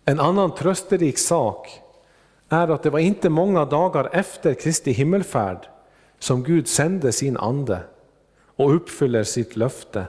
[0.05, 1.81] En annan trösterik sak
[2.49, 5.69] är att det var inte många dagar efter Kristi himmelfärd
[6.19, 7.81] som Gud sände sin ande
[8.57, 10.05] och uppfyller sitt löfte.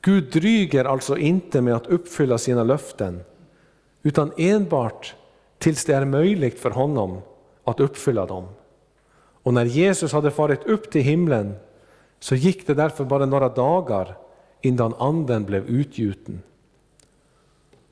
[0.00, 3.20] Gud dryger alltså inte med att uppfylla sina löften,
[4.02, 5.14] utan enbart
[5.58, 7.20] tills det är möjligt för honom
[7.64, 8.48] att uppfylla dem.
[9.42, 11.54] Och när Jesus hade farit upp till himlen
[12.20, 14.16] så gick det därför bara några dagar
[14.60, 16.42] innan anden blev utgjuten.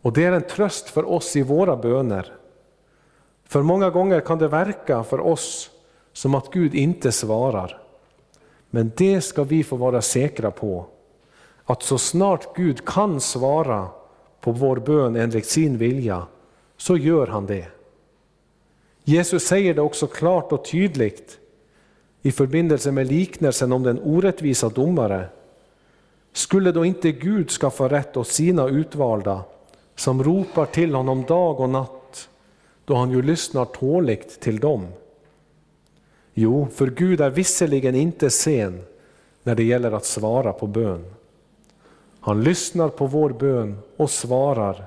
[0.03, 2.32] Och det är en tröst för oss i våra böner.
[3.44, 5.70] För många gånger kan det verka för oss
[6.12, 7.80] som att Gud inte svarar.
[8.70, 10.86] Men det ska vi få vara säkra på,
[11.64, 13.88] att så snart Gud kan svara
[14.40, 16.26] på vår bön enligt sin vilja,
[16.76, 17.66] så gör han det.
[19.05, 21.39] Jesus säger det också klart och tydligt
[22.23, 25.29] i förbindelse med liknelsen om den orättvisa domare.
[26.33, 29.45] Skulle då inte Gud skaffa rätt åt sina utvalda
[29.95, 32.29] som ropar till honom dag och natt,
[32.85, 34.87] då han ju lyssnar tåligt till dem?
[36.35, 38.83] Jo, för Gud är visserligen inte sen
[39.43, 41.05] när det gäller att svara på bön.
[42.21, 44.85] Han lyssnar på vår bön och svarar,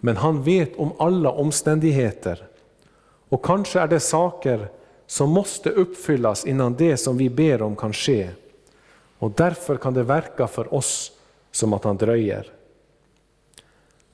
[0.00, 2.46] men han vet om alla omständigheter.
[3.28, 4.68] Och kanske är det saker
[5.14, 8.30] som måste uppfyllas innan det som vi ber om kan ske.
[9.18, 11.12] Och därför kan det verka för oss
[11.50, 12.52] som att han dröjer.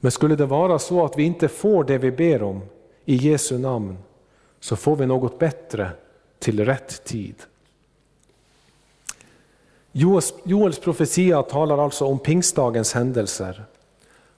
[0.01, 2.62] Men skulle det vara så att vi inte får det vi ber om
[3.05, 3.98] i Jesu namn,
[4.61, 5.90] så får vi något bättre
[6.38, 7.34] till rätt tid.
[10.44, 13.64] Joels, profetia talar alltså om pingstdagens händelser.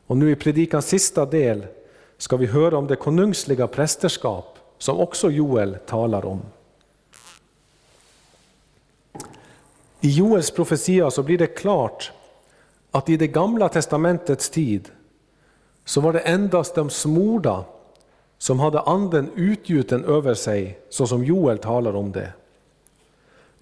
[0.06, 1.66] Och nu i predikans sista del
[2.18, 4.51] ska vi höra om det konungsliga prästerskap
[4.82, 6.42] som också Joel talar om.
[10.00, 12.12] I Joels profetia så blir det klart
[12.90, 14.88] att i det gamla testamentets tid
[15.84, 17.64] så var det endast de smorda
[18.38, 22.32] som hade anden utgjuten över sig, så som Joel talar om det.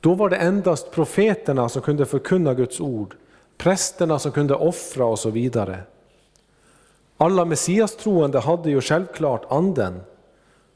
[0.00, 3.16] Då var det endast profeterna som kunde förkunna Guds ord,
[3.56, 5.82] prästerna som kunde offra och så vidare.
[7.16, 10.00] Alla messiastroende hade ju självklart anden,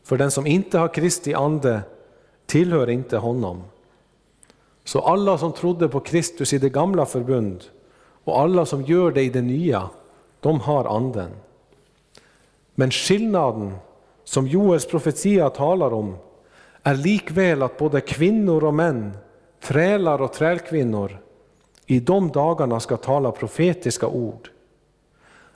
[0.05, 1.83] för den som inte har Kristi ande
[2.47, 3.63] tillhör inte honom.
[4.85, 7.65] Så alla som trodde på Kristus i det gamla förbund
[8.25, 9.91] och alla som gör det i det nya,
[10.41, 11.31] de har anden.
[12.75, 13.77] Men skillnaden
[14.25, 16.17] som Joels profetia talar om
[16.83, 19.17] är likväl att både kvinnor och män,
[19.61, 21.19] trälar och trälkvinnor,
[21.87, 24.51] i de dagarna ska tala profetiska ord.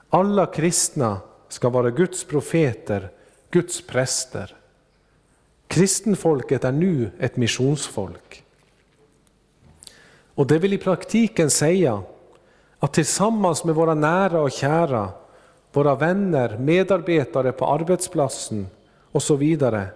[0.09, 3.11] Alla kristna ska vara Guds profeter,
[3.51, 4.55] Guds präster.
[5.67, 8.43] Kristenfolket är nu ett missionsfolk.
[10.35, 12.03] Och det vill i praktiken säga
[12.79, 15.09] att tillsammans med våra nära och kära,
[15.71, 18.67] våra vänner, medarbetare på arbetsplatsen
[19.11, 19.87] och så vidare,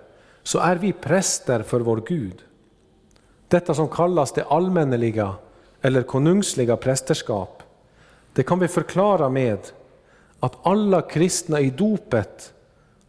[0.43, 2.43] så är vi präster för vår Gud.
[3.47, 5.36] Detta som kallas det allmänneliga
[5.82, 7.64] eller konungsliga prästerskap,
[8.34, 9.60] det kan vi förklara med
[10.39, 12.54] att alla kristna i dopet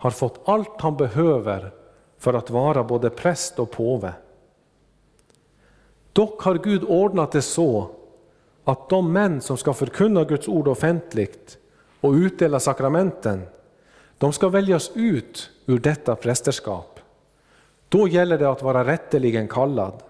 [0.04, 1.72] har fått allt han behöver
[2.18, 4.12] för att vara både präst och påve.
[6.12, 7.90] Dock har Gud ordnat det så
[8.64, 11.58] att de män som ska förkunna Guds ord offentligt
[12.00, 13.42] och utdela sakramenten,
[14.18, 17.00] de ska väljas ut ur detta prästerskap.
[17.88, 20.02] Då gäller det att vara rätteligen kallad.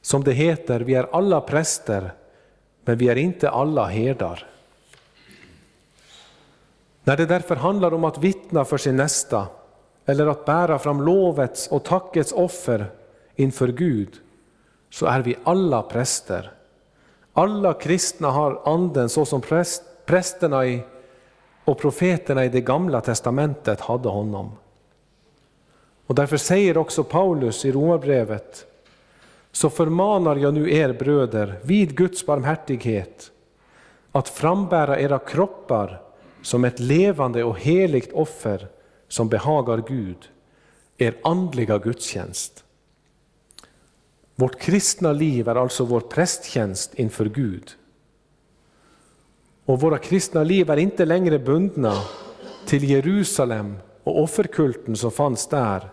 [0.00, 2.12] Som det heter, vi är alla präster,
[2.84, 4.53] men vi är inte alla herdar.
[7.04, 9.46] När det därför handlar om att vittna för sin nästa,
[10.06, 12.90] eller att bära fram lovets och tackets offer
[13.34, 14.14] inför Gud,
[14.90, 16.52] så är vi alla präster.
[17.32, 20.82] Alla kristna har anden så som präst, prästerna i,
[21.64, 24.52] och profeterna i det gamla testamentet hade honom.
[26.06, 28.66] Och därför säger också Paulus i Romarbrevet,
[29.52, 33.30] så förmanar jag nu er bröder vid Guds barmhärtighet
[34.12, 36.00] att frambära era kroppar
[36.44, 38.68] som ett levande och heligt offer
[39.08, 40.30] som behagar Gud,
[40.98, 42.64] er andliga gudstjänst.
[44.34, 47.70] Vårt kristna liv är alltså vår prästtjänst inför Gud.
[49.64, 51.94] Och våra kristna liv är inte längre bundna
[52.66, 55.90] till Jerusalem och offerkulten som fanns där,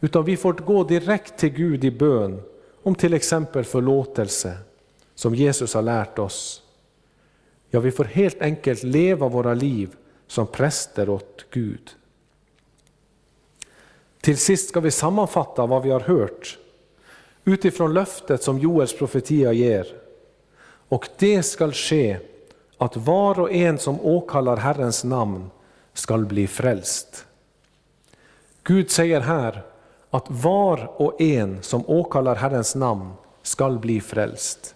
[0.00, 2.42] utan vi får gå direkt till Gud i bön
[2.82, 4.58] om till exempel förlåtelse,
[5.14, 6.62] som Jesus har lärt oss.
[7.70, 9.94] Ja, vi får helt enkelt leva våra liv
[10.26, 11.90] som präster åt Gud.
[14.20, 16.58] Till sist ska vi sammanfatta vad vi har hört
[17.44, 19.86] utifrån löftet som Joels profetia ger.
[20.88, 22.18] Och det skall ske
[22.78, 25.50] att var och en som åkallar Herrens namn
[25.92, 27.26] skall bli frälst.
[28.62, 29.62] Gud säger här
[30.10, 33.12] att var och en som åkallar Herrens namn
[33.42, 34.74] skall bli frälst.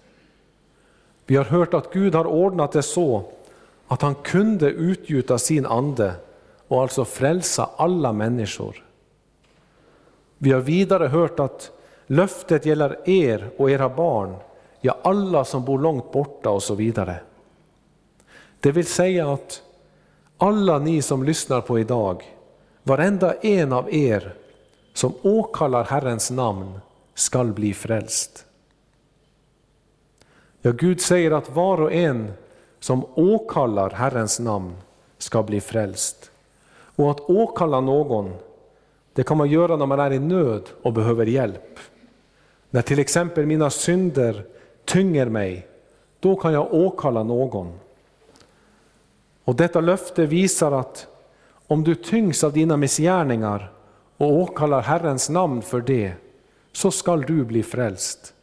[1.27, 3.25] Vi har hört att Gud har ordnat det så
[3.89, 6.15] att han kunde utgjuta sin ande
[6.69, 8.85] och alltså frälsa alla människor.
[10.39, 11.71] Vi har vidare hört att
[12.07, 14.37] löftet gäller er och era barn,
[14.81, 17.17] ja alla som bor långt borta och så vidare.
[18.61, 19.63] Det vill säga att
[20.39, 22.23] alla ni som lyssnar på idag,
[22.83, 24.35] varenda en av er
[24.93, 26.81] som åkallar Herrens namn
[27.15, 28.47] skall bli frälst.
[30.67, 32.33] Ja, Gud säger att var och en
[32.81, 34.75] som åkallar Herrens namn
[35.19, 36.31] ska bli frälst.
[36.97, 38.35] Och att åkalla någon,
[39.13, 41.79] det kan man göra när man är i nöd och behöver hjälp.
[42.71, 44.47] När till exempel mina synder
[44.85, 45.67] tynger mig,
[46.21, 47.73] då kan jag åkalla någon.
[49.45, 51.07] Och detta löfte visar att
[51.67, 53.73] om du tyngs av dina missgärningar
[54.17, 56.13] och åkallar Herrens namn för det,
[56.73, 58.34] så skall du bli frälst.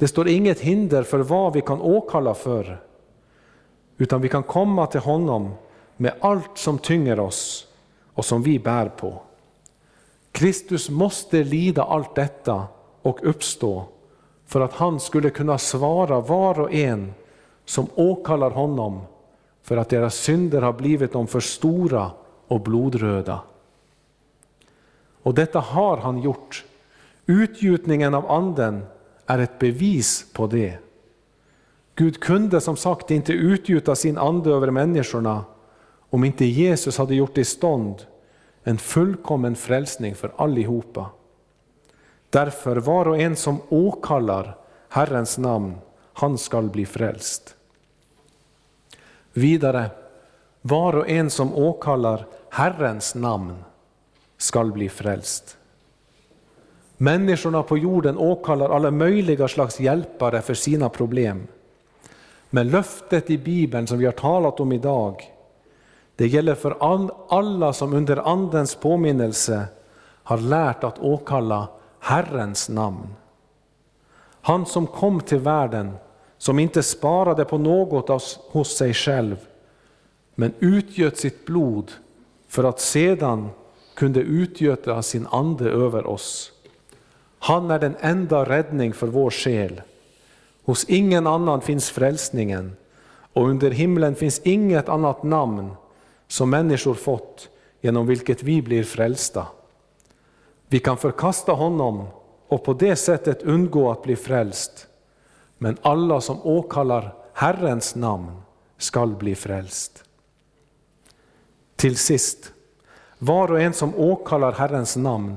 [0.00, 2.82] Det står inget hinder för vad vi kan åkalla för,
[3.98, 5.54] utan vi kan komma till honom
[5.96, 7.66] med allt som tynger oss
[8.14, 9.22] och som vi bär på.
[10.32, 12.64] Kristus måste lida allt detta
[13.02, 13.84] och uppstå
[14.46, 17.14] för att han skulle kunna svara var och en
[17.64, 19.00] som åkallar honom
[19.62, 22.10] för att deras synder har blivit dem för stora
[22.48, 23.40] och blodröda.
[25.22, 26.64] Och detta har han gjort.
[27.26, 28.86] Utgjutningen av anden
[29.30, 30.78] är ett bevis på det.
[31.94, 35.44] Gud kunde som sagt inte utgjuta sin ande över människorna
[36.10, 38.06] om inte Jesus hade gjort i stånd
[38.62, 41.10] en fullkommen frälsning för allihopa.
[42.30, 44.56] Därför var och en som åkallar
[44.88, 45.74] Herrens namn,
[46.12, 47.56] han skall bli frälst.
[49.32, 49.90] Vidare,
[50.60, 53.64] var och en som åkallar Herrens namn
[54.36, 55.56] skall bli frälst.
[57.02, 61.46] Människorna på jorden åkallar alla möjliga slags hjälpare för sina problem.
[62.50, 65.32] Men löftet i Bibeln som vi har talat om idag,
[66.16, 69.64] Det gäller för all, alla som under Andens påminnelse
[70.22, 73.14] har lärt att åkalla Herrens namn.
[74.40, 75.92] Han som kom till världen,
[76.38, 79.36] som inte sparade på något hos sig själv,
[80.34, 81.92] men utgöt sitt blod
[82.48, 83.48] för att sedan
[83.94, 86.52] kunde utgöta sin ande över oss.
[87.42, 89.82] Han är den enda räddning för vår själ.
[90.64, 92.76] Hos ingen annan finns frälsningen,
[93.32, 95.70] och under himlen finns inget annat namn
[96.28, 97.48] som människor fått
[97.80, 99.46] genom vilket vi blir frälsta.
[100.68, 102.06] Vi kan förkasta honom
[102.48, 104.86] och på det sättet undgå att bli frälst.
[105.58, 108.42] Men alla som åkallar Herrens namn
[108.78, 110.04] skall bli frälst.
[111.76, 112.52] Till sist,
[113.18, 115.36] var och en som åkallar Herrens namn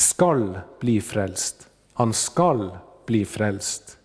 [0.00, 1.68] skall bli frälst.
[1.92, 3.98] Han skall bli frälst.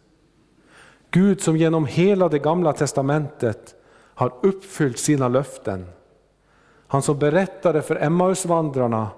[1.12, 3.76] Gud som genom hela det gamla testamentet
[4.14, 5.86] har uppfyllt sina löften.
[6.88, 9.10] Han som berättade för Emmausvandrarna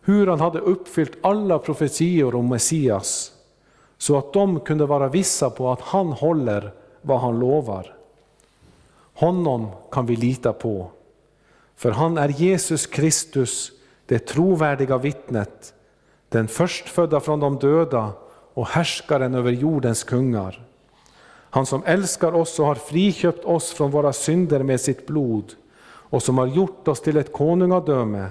[0.00, 3.32] hur han hade uppfyllt alla profetior om Messias,
[3.98, 6.72] så att de kunde vara vissa på att han håller
[7.02, 7.96] vad han lovar.
[9.14, 10.90] Honom kan vi lita på,
[11.76, 13.72] för han är Jesus Kristus,
[14.06, 15.74] det trovärdiga vittnet,
[16.28, 18.12] den förstfödda från de döda
[18.54, 20.66] och härskaren över jordens kungar.
[21.50, 25.52] Han som älskar oss och har friköpt oss från våra synder med sitt blod
[25.86, 28.28] och som har gjort oss till ett konungadöme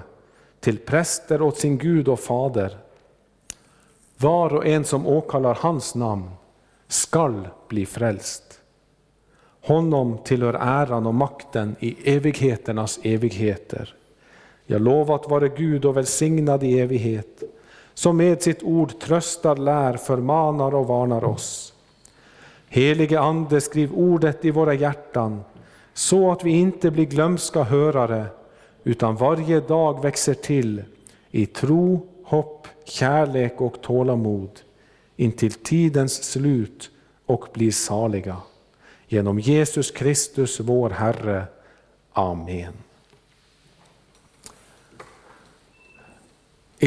[0.60, 2.78] till präster åt sin Gud och Fader.
[4.16, 6.30] Var och en som åkallar hans namn
[6.88, 8.60] skall bli frälst.
[9.62, 13.94] Honom tillhör äran och makten i evigheternas evigheter.
[14.66, 17.42] Jag lovat vare Gud och välsignad i evighet,
[17.96, 21.72] som med sitt ord tröstar, lär, förmanar och varnar oss.
[22.68, 25.44] Helige Ande, skriv ordet i våra hjärtan,
[25.94, 28.26] så att vi inte blir glömska hörare,
[28.84, 30.82] utan varje dag växer till
[31.30, 34.60] i tro, hopp, kärlek och tålamod
[35.16, 36.90] intill tidens slut
[37.26, 38.36] och blir saliga.
[39.08, 41.44] Genom Jesus Kristus, vår Herre.
[42.12, 42.72] Amen.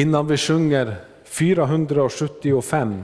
[0.00, 3.02] Innan vi sjunger 475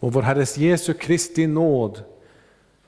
[0.00, 2.02] och vår Herres Jesu Kristi nåd,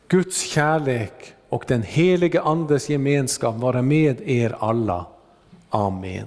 [0.09, 5.07] Guds kärlek och den helige Andes gemenskap vara med er alla.
[5.71, 6.27] Amen.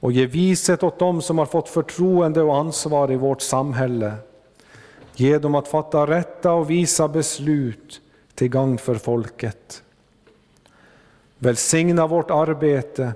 [0.00, 4.14] och ge vishet åt dem som har fått förtroende och ansvar i vårt samhälle.
[5.14, 8.00] Ge dem att fatta rätta och visa beslut
[8.34, 9.82] till gagn för folket.
[11.38, 13.12] Välsigna vårt arbete,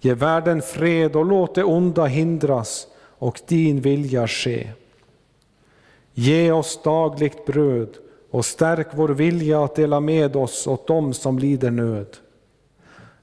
[0.00, 2.86] ge världen fred och låt det onda hindras
[3.18, 4.68] och din vilja ske.
[6.14, 7.96] Ge oss dagligt bröd
[8.30, 12.16] och stärk vår vilja att dela med oss åt dem som lider nöd.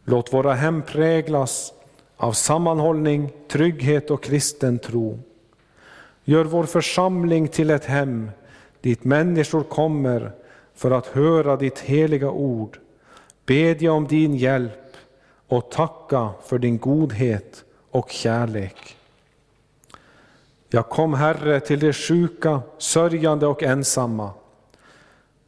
[0.04, 1.74] Låt våra hem präglas
[2.22, 5.20] av sammanhållning, trygghet och kristen tro.
[6.24, 8.32] Gör vår församling till ett hem
[8.82, 10.32] dit människor kommer
[10.76, 12.80] för att höra ditt heliga ord,
[13.46, 14.96] bedja om din hjälp
[15.48, 18.98] och tacka för din godhet och kärlek.
[20.70, 24.32] Jag kom, Herre, till de sjuka, sörjande och ensamma.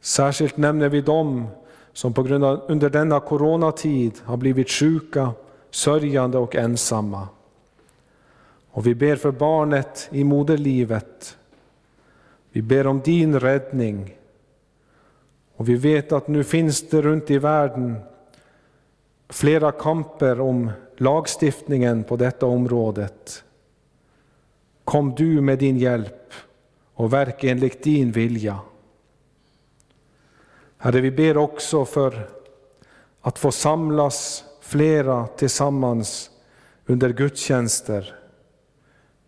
[0.00, 1.46] Särskilt nämner vi dem
[1.92, 5.32] som på grund av under denna coronatid har blivit sjuka,
[5.74, 7.28] sörjande och ensamma.
[8.70, 11.38] Och vi ber för barnet i moderlivet.
[12.50, 14.16] Vi ber om din räddning.
[15.56, 17.96] Och vi vet att nu finns det runt i världen
[19.28, 23.44] flera kamper om lagstiftningen på detta området.
[24.84, 26.32] Kom du med din hjälp
[26.94, 28.58] och verka enligt din vilja.
[30.78, 32.28] Herre, vi ber också för
[33.20, 36.30] att få samlas flera tillsammans
[36.86, 38.14] under gudstjänster.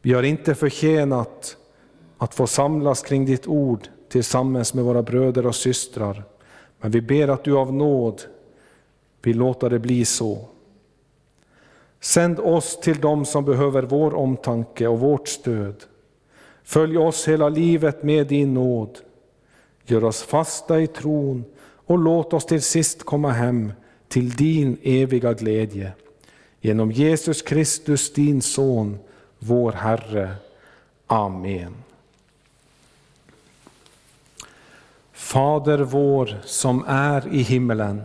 [0.03, 1.57] Vi har inte förtjänat
[2.19, 6.25] att få samlas kring ditt ord tillsammans med våra bröder och systrar.
[6.81, 8.23] Men vi ber att du av nåd
[9.23, 10.49] vill låta det bli så.
[12.01, 15.85] Sänd oss till dem som behöver vår omtanke och vårt stöd.
[16.63, 18.99] Följ oss hela livet med din nåd.
[19.85, 21.45] Gör oss fasta i tron
[21.87, 23.73] och låt oss till sist komma hem
[24.15, 25.93] till din eviga glädje.
[26.61, 28.99] Genom Jesus Kristus, din Son,
[29.39, 30.35] vår Herre.
[31.07, 31.75] Amen.
[35.13, 38.03] Fader vår som är i himmelen.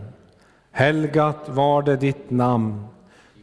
[0.70, 2.84] Helgat var det ditt namn.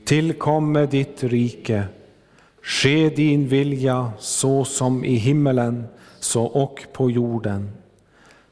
[0.06, 1.84] Tillkomme ditt rike.
[2.62, 5.88] Ske din vilja så som i himmelen,
[6.20, 7.72] så och på jorden.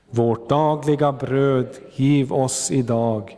[0.09, 3.37] Vårt dagliga bröd giv oss idag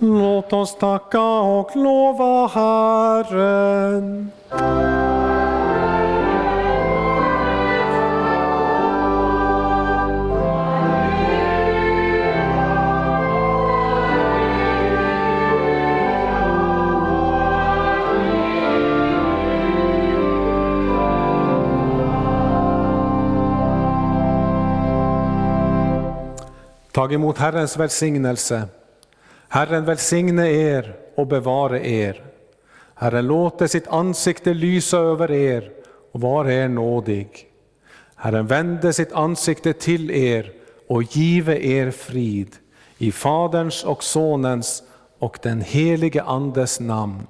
[0.00, 4.30] Låt oss tacka och lova Herren.
[26.92, 28.68] Tag emot Herrens välsignelse.
[29.48, 32.22] Herren välsigne er och bevare er.
[32.94, 35.70] Herren låte sitt ansikte lysa över er
[36.12, 37.48] och var er nådig.
[38.16, 40.52] Herren vände sitt ansikte till er
[40.88, 42.56] och give er frid.
[42.98, 44.82] I Faderns och Sonens
[45.18, 47.26] och den helige Andes namn.